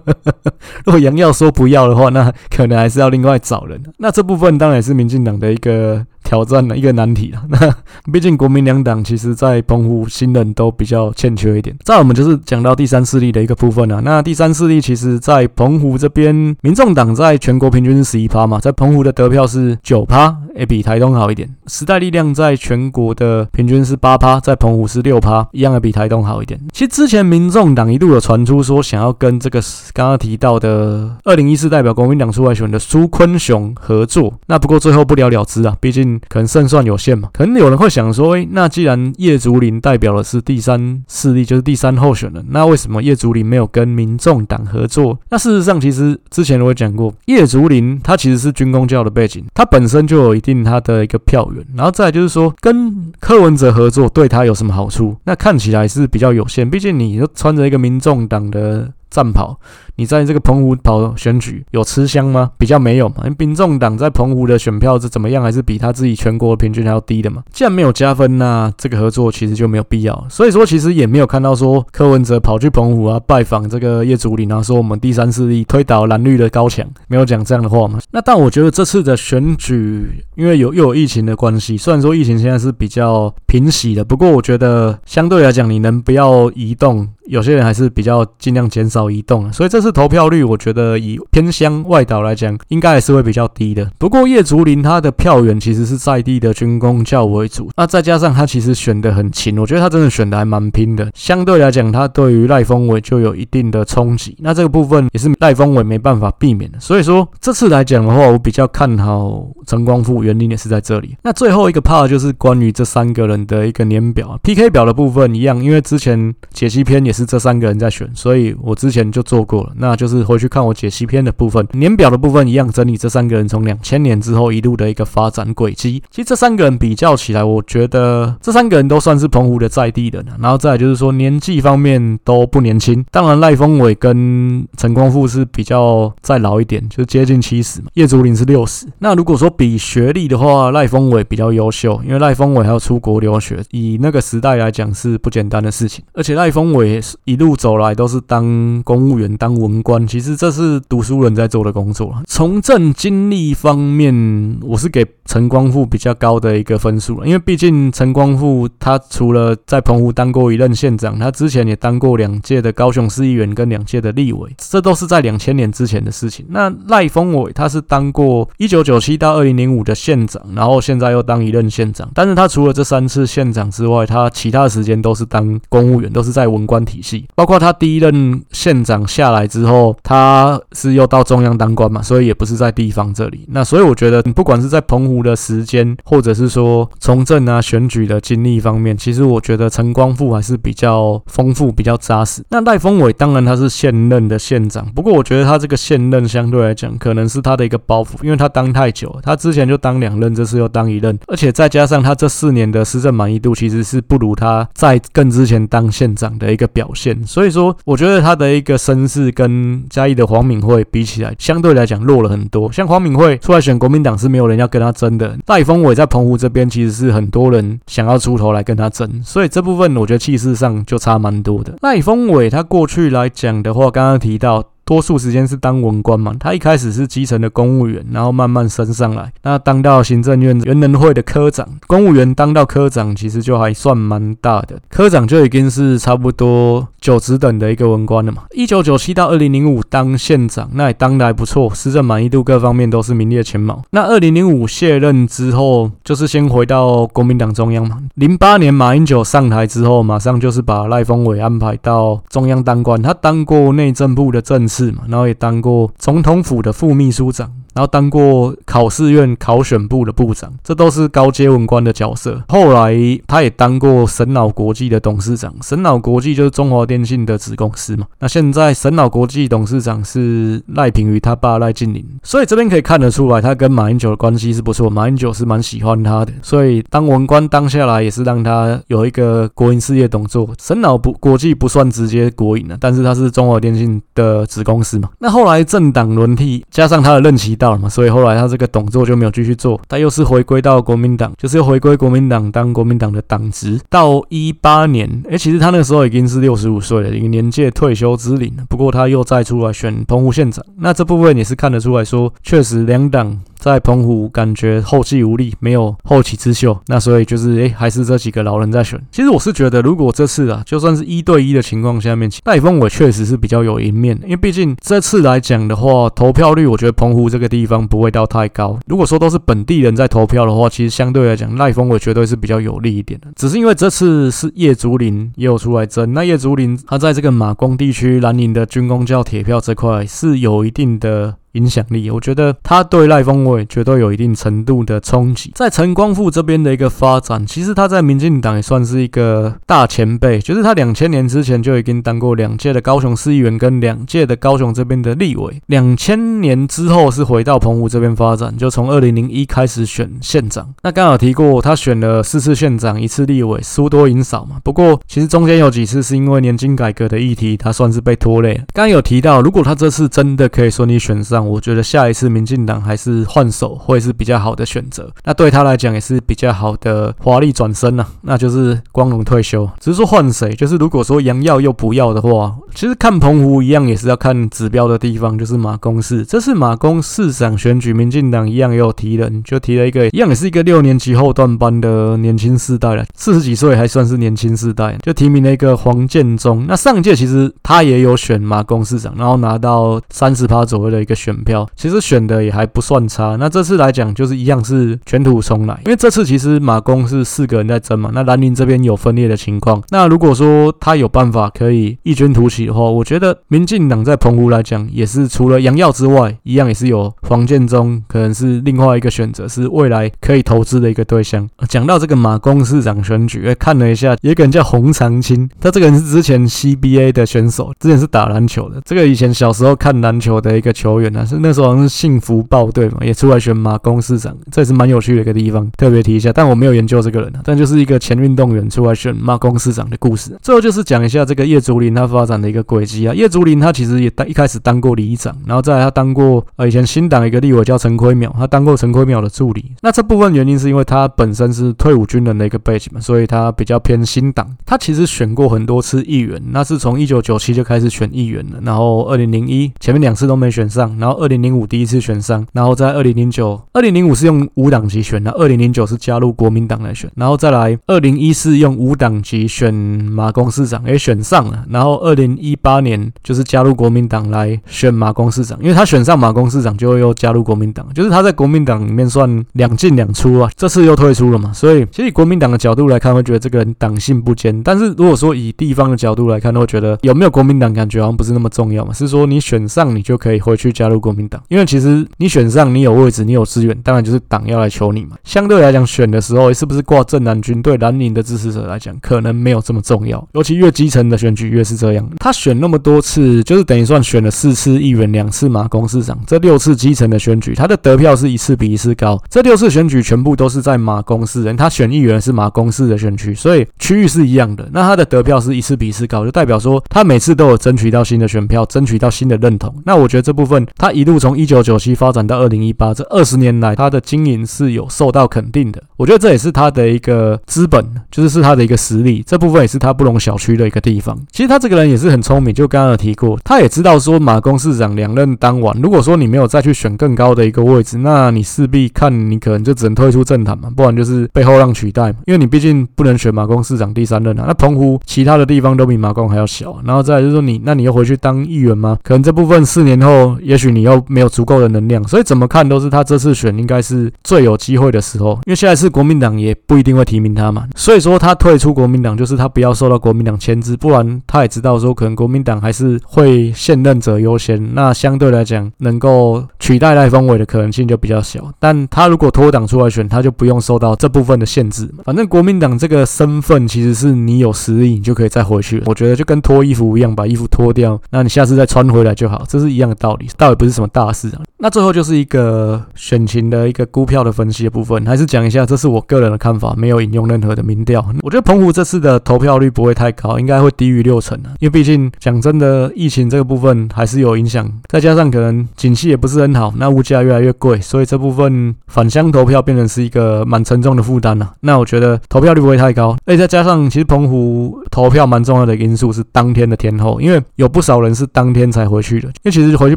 [0.84, 3.78] 如果杨耀说不要的话，那可能还是要另外找人。
[3.98, 6.04] 那这部分当然也是民进党的一个。
[6.24, 7.40] 挑战了一个难题了。
[7.48, 7.72] 那
[8.10, 11.76] 毕竟国民两党其实在澎湖新人都比较欠缺一点。
[11.84, 14.00] 再我们就是讲到第三势力的一个部分了。
[14.00, 21.48] 那第三势力其实，在澎湖这边，民众党在全国平均是十一趴嘛，在澎湖的得票是九趴，也比台东好一点。
[21.66, 26.58] 时代力量在全国的平均是八趴，在澎湖是六趴，一样的比台东好一点。
[26.72, 29.60] 其实之前民众党一度有传出说想要跟这个
[29.92, 36.13] 刚刚提到的二零一四代表国民党出来选的苏坤雄合作，那不过最后不了了之啊，毕竟。
[36.28, 45.18] 可能胜算有限嘛，可能有人会想说，诶，那既然叶竹林代表的是第三势力，就是第三候选人，那为什么叶竹林没有跟民众党合作？
[45.30, 55.16] 那事实上，其实之前我也讲过，叶竹林他其实是军公教的背景，他本身就有一定他的一个票源，然后再就是说，跟柯文哲合作对他有什么好处？
[55.24, 59.56] 那看起来是比较有限，毕竟你都穿着一个民众党的战跑。
[59.94, 62.50] 你在这个澎湖跑选举有吃香吗？
[62.58, 63.18] 比较没有嘛。
[63.18, 67.44] 因为民众党在澎湖的选票是怎么样，还是比他自己全国平均还要低的嘛。
[67.52, 70.26] 既然没有加分，那这个合作其实就没有必要。
[70.28, 78.00] 所以说，其实也没有看到说柯文哲跑去澎湖啊拜访这个叶竹林，然后说我们第三势力推倒蓝绿的高墙，没有讲这样的话嘛。
[78.10, 89.52] 那但我觉得这次的选举，因为有又有疫情的关系，虽然说疫情现在是比较平息的，不过我觉得相对来讲，你能不要移动，有些人还是比较尽量减少移动。
[89.52, 89.84] 所以这。
[89.84, 93.86] 次投票率，我觉得以偏乡外岛来讲，应该还是会比较低的。
[93.98, 101.06] 不过叶竹林他的票源其实是在地的军工教为主，那再加上他其实选的很勤，我觉得他真的选的还蛮拼的。
[101.12, 104.34] 相对来讲，他对于赖峰伟就有一定的冲击。
[104.40, 106.80] 那这个部分也是赖峰伟没办法避免的。
[106.80, 111.14] 所以说这次来讲的话，我比较看好陈光复，原因也是在这里。
[111.22, 119.72] 那最后一个 part 就是关于这三个人的一个年表 PK 表的部分一样，因为之前解析篇也是这三个人在选，所以我之前就做过了。
[119.76, 126.02] 那就是回去看我解析篇的部分，年表的部分一样整理这三个人从两千年之后一路的一个发展轨迹。
[126.10, 130.24] 其实这三个人比较起来，我觉得这三个人都算是澎湖的在地人。
[130.40, 137.88] 然后再就是说年纪方面都不年轻，当然赖峰伟跟陈光富是比较再老一点，就是接近七十嘛。
[137.94, 138.86] 叶竹林是六十。
[138.98, 146.04] 那如果说比学历的话，赖峰伟比较优秀，因为赖峰伟还要出国留学，以那个时代来讲是不简单的事情。
[146.12, 150.06] 而且赖峰伟一路走来都是当公务员、当文官。
[150.06, 152.14] 其实这是读书人在做的工作。
[152.28, 166.44] 从政经历方面，我是给陈光复比较高的一个分数了，因为毕竟陈光复他除了在澎湖当过一任县长，他之前也当过两届的高雄市议员跟两届的立委，这都是在两千年之前的事情。
[166.50, 177.26] 那赖峰伟他是当过一九九七到二零零五的县长，然后现在又当一任县长，但是他除了这三次县长之外，他其他的时间都是当公务员，都是在文官体系。
[177.34, 183.44] 包括他第一任县长下来之后，他是又到中央当官嘛，所以也不是在地方这里。
[183.50, 192.42] 那所以我觉得，不管是在澎湖的时间，或者是说从政啊选举的经历方面，其实我觉得陈光复还是比较丰富、比较扎实。
[192.48, 212.70] 那赖峰伟当然他是现任的县长，不过我觉得他这个现任相对来讲，可能是他的一个包袱，因为他当太久，他之前就当两任，这次又当一任，而且再加上他这四年的施政满意度其实是不如他在更之前当县长的一个表现，所以说我觉得他的一个声势跟嘉义的黄敏惠比起来，相对来讲弱了很多。
[212.72, 221.74] 像黄敏惠出来选国民党是没有人要跟他争的，赖峰伟在澎湖这边其实是很多人想要出头来跟他争，所以这部分我觉得气势上就差蛮多的。
[221.82, 224.64] 赖峰伟他过去来讲的话，刚刚提到。
[224.84, 238.42] 多数时间是当文官嘛，他一开始是基层的公务员，然后慢慢升上来，那当到行政院原能会的科长，公务员当到科长，其实就还算蛮大的，科长就已经是差不多九职等的一个文官了嘛。
[238.52, 243.82] 一九九七到二零零五当县长，那也当得还不错，施政满意度各方面都是名列前茅。
[243.92, 247.98] 那二零零五卸任之后，就是先回到国民党中央嘛。
[248.16, 254.68] 零八年马英九上台之后，马上就是把赖峰伟安排到中央当官，他当过内政部的政。
[254.74, 257.52] 是嘛，然后也当过总统府的副秘书长。
[257.74, 262.40] 然后当过考试院考选部的部长，这都是高阶文官的角色。
[262.48, 262.96] 后来
[263.26, 268.06] 他也当过神脑国际的董事长，神脑国际就是中华电信的子公司嘛。
[268.20, 276.32] 那现在神脑国际董事长是赖品妤他爸赖劲麟，所以这边可以看得出来，他跟马英九的关系是不错，马英九是蛮喜欢他的。
[276.42, 280.48] 所以当文官当下来也是让他有一个国营事业动作。
[280.60, 285.08] 神脑不国际不算直接国营的，但是他是中华电信的子公司嘛。
[285.18, 287.58] 那后来政党轮替，加上他的任期。
[287.64, 293.80] 到了嘛，所以后来他这个董座就没有继续做，他又是回归到国民党，就是又回归国民党当国民党的党职。
[293.88, 298.52] 到一八年，哎，其实他那时候已经是六十五岁了，一个年届退休之龄。
[298.68, 303.40] 不过他又再出来选澎湖县长，那这部分也是看得出来说，确实两党。
[303.64, 309.00] 在澎湖感觉后继无力，没有后起之秀，那所以就是诶，还是这几个老人在选。
[309.10, 318.78] 其实我是觉得，如果这次啊，就算是一对一的情况下面，赖峰伟确实是比较有赢面，因为毕竟这次来讲的话，投票率我觉得澎湖这个地方不会到太高。
[318.86, 323.28] 如果说都是本地人在投票的话，其实相对来讲，赖峰伟绝对是比较有利一点的。
[323.34, 331.36] 只是因为这次是叶竹林也有出来争，那叶竹林他在这个马公地区蓝营的军公教铁票这块是有一定的。
[331.54, 335.50] 影响力，我觉得他对赖峰伟绝对有一定程度的冲击。
[335.54, 345.60] 在陈光复这边的一个发展，其实他在民进党也算是一个大前辈，就是他两千年之前就已经当过两届的高雄市议员跟两届的高雄这边的立委。
[345.66, 350.74] 两千年之后是回到澎湖这边发展，就从二零零一开始选县长。
[350.82, 354.56] 那刚好提过，他选了四次县长，一次立委，输多赢少嘛。
[354.62, 358.60] 不过其实中间有几次是因为年金改革的议题，他算是被拖累。
[358.72, 369.68] 刚有提到，如果他这次真的可以顺利选上，我觉得下一次民进党还是换手会是比较好的选择，那对他来讲也是比较好的华丽转身啊，那就是光荣退休。
[369.78, 376.24] 只是说换谁，就是如果说杨耀又不要的话，其实看澎湖一样也是要看指标的地方，就是马公市。
[376.24, 386.64] 这次马公市长选举，民进党一样也有提人，就提了一个一样也是一个六年级后段班的年轻世代了，四十几岁还算是年轻世代，就提名了一个黄建中。
[386.66, 391.33] 那上届其实他也有选马公市长，然后拿到三十趴左右的一个选。
[391.42, 411.48] 票其实选的也还不算差，那这次来讲就是一样是卷土重来，因为这次其实马公是四个人在争嘛，那蓝营这边有分裂的情况，那如果说他有办法可以异军突起的话，我觉得民进党在澎湖来讲也是除了杨耀之外，一样也是有黄建中，可能是另外一个选择，是未来可以投资的一个对象。
[411.68, 421.23] 讲到这个马公市长选举，看了一下，有一个人叫洪长青，他这个人是之前 CBA 的选手，之前是打篮球的，这个以前小时候看篮球的一个球员啊。
[421.26, 426.32] 是那时候好像是幸福报队嘛，也出来选马公市长，这也是蛮有趣的一个地方，特别提一下。
[426.32, 430.36] 但我没有研究这个人啊，但就是一个前运动员出来选马公市长的故事。
[430.42, 433.14] 最后就是讲一下这个叶竹林他发展的一个轨迹啊。
[433.14, 439.72] 叶竹林他其实也当一开始当过里长，然后再来他当过呃以前新党一个立委叫陈奎淼，他当过陈奎淼的助理。
[439.80, 444.46] 那这部分原因是因为他本身是退伍军人的一个背景嘛，所以他比较偏新党。
[444.66, 451.13] 他其实选过很多次议员，那是从一九九七就开始选议员了，然后二零零一前面两次都没选上，然后。
[451.14, 485.16] 后二零零五第一次选上，然后在二零零九，二零零五是用无党籍选的，二零零九是加入国民党来选，然后再来二零一四用无党籍选马公市长，也选上了，然后二零一八年就是加入国民党来选马公市长，因为他选上马公市长就会又加入国民党，就是他在国民党里面算两进两出啊，这次又退出了嘛，所以其实以国民党的角度来看，会觉得这个人党性不坚，但是如果说以地方的角度来看，会觉得有没有国民党感觉好像不是那么重要嘛，是说你选上你就可以回去加入国民党，因为其实你选上你有位置，你有资源，当然就是党要来求你嘛。
[485.24, 492.08] 相对来讲，选的时候是不是挂正南军对蓝营的支持者来讲，可能没有这么重要，尤其越基层的选举越是这样。
[492.18, 499.20] 他选那么多次，就是等于算选了四次议员，两次马公市长，这六次基层的选举，他的得票是一次比一次高。
[499.28, 504.68] 这六次选举全部都是在马公市人，他选议员是马公市的选区，所以区域是一样的。
[504.72, 509.74] 那他的得票是一次比一次高，就代表说他每次都有争取到新的选票，争取到新的认同。
[509.84, 515.82] 那我觉得这部分，他一路从一九九七发展到二零一八，这二十年来他的经营是有受到肯定的。
[515.96, 519.24] 我觉得这也是他的一个资本，就是是他的一个实力。
[519.26, 521.18] 这部分也是他不容小觑的一个地方。
[521.32, 532.18] 其实他这个人也是很聪明，就刚刚有提过，他也知道说马公市长两任当完，如果说你没有再去选更高的一个位置，那你势必看你可能就只能退出政坛嘛，不然就是被后浪取代嘛。
[532.26, 534.44] 因为你毕竟不能选马公市长第三任啊。
[534.46, 538.98] 那澎湖其他的地方都比马公还要小，然后再来就是说你，那你又回去当议员吗？
[539.02, 542.06] 可能这部分四年后，也许你又没有足够的能量。
[542.08, 547.66] 所以怎么看都是他这次选应该是最有机会的时候，因为现在是国民党也不一定会提名他嘛。
[547.76, 554.74] 所以说他退出国民党，就是他不要受到国民党牵制，不然他也知道说可能国民党还是会现任者优先。
[554.74, 558.52] 那相对来讲，能够取代赖峰伟的可能性就比较小。
[558.58, 561.88] 但他如果脱党出来选，他就不用受到这部分的限制。
[562.04, 565.82] 反正国民党这个身份其实是你有实力，你就可以再回去。
[565.86, 571.42] 我觉得就跟脱衣服一样，把衣服脱掉，那你下次再穿回来就好，这是一样的道理，倒也不是什么大事啊。
[571.58, 578.04] 那最后就是一个选情的一个估票的分析的部分，还是讲一下，这是我个人的看法，没有引用任何的民调。
[578.20, 591.52] 我觉得澎湖这次的投票率不会太高，应该会低于六成啊，因为毕竟讲真的，疫情这个部分还是有影响，再加上可能景气也不是很好，那物价越来越贵，所以这部分返乡投票变成是一个蛮沉重的负担了。
[591.60, 599.96] 那我觉得投票率不会太高，而且再加上其实澎湖投票蛮重要的因素是当天的天候，因为有不少人是当天才回去的，因为其实回去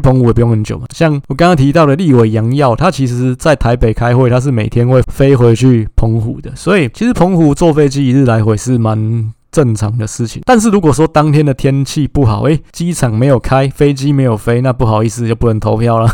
[0.00, 0.86] 澎湖也不用很久嘛。
[0.94, 16.08] 像我刚刚提到的立伟杨耀，他其实在台北开会，他是每天会飞回去澎湖的，所以其实澎湖坐飞机一日来回是蛮正常的事情，但是如果说当天的天气不好，诶，机场没有开，飞机没有飞，那不好意思就不能投票了，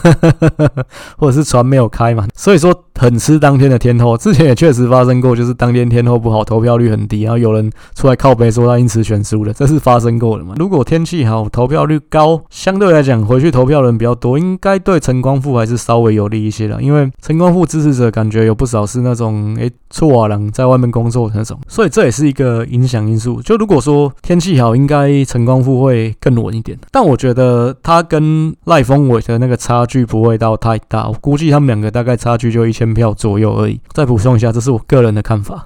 [1.19, 4.17] 或者是船没有开嘛，所以说很吃当天的天候。
[4.17, 10.55] 之前也确实发生过，就是当天天候不好，投票率很低，然后有人出来靠背说他因此选输了，这是发生过的嘛。
[10.57, 23.24] 如果天气好，投票率高，相对来讲回去投票人比较多，应该对陈光复还是稍微有利一些的，因为陈光复支持者感觉有不少是那种诶，错啊人在外面工作的那种，所以这也是一个影响因素。
[23.43, 26.79] 就如果说天气好，应该陈光富会更稳一点。
[26.91, 33.81] 但我觉得他跟赖峰伟的那个差距不会到太大，我估计他们两个大概差距就一千票左右而已。
[33.93, 35.65] 再补充一下，这是我个人的看法。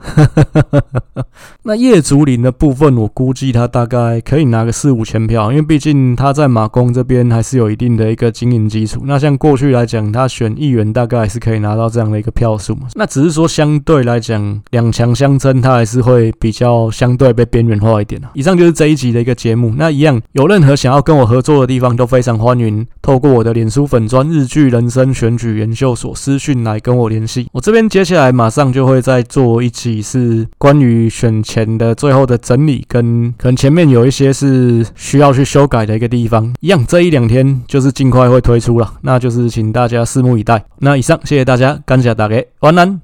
[1.65, 9.03] 那叶竹林的部分，我估计他大概可以拿个四五千票，因为毕竟他在马公这边还是有一定的一个经营基础。
[9.05, 12.87] 那像过去来讲，他选议员大概还是可以拿到这样的一个票数嘛。
[12.95, 17.48] 那只是说相对来讲，两强相争，他还是会比较相对被。
[17.49, 18.31] 边缘化一点啊。
[18.35, 19.75] 以上就是这一集的一个节目。
[19.77, 27.49] 那一样有任何想要跟我合作的地方，都非常欢迎透过我的脸书粉专日剧人生选举研究所私讯来跟我联系。
[27.53, 36.55] 我这边接下来马上就会再做一集是关于选前的最后的整理，跟可能前面有一些是需要去修改的一个地方。
[36.61, 40.65] 一样这一两天就是尽快会推出了，那就是请大家拭目以待。
[40.79, 42.97] 那以上谢谢大家，感谢大家，晚安。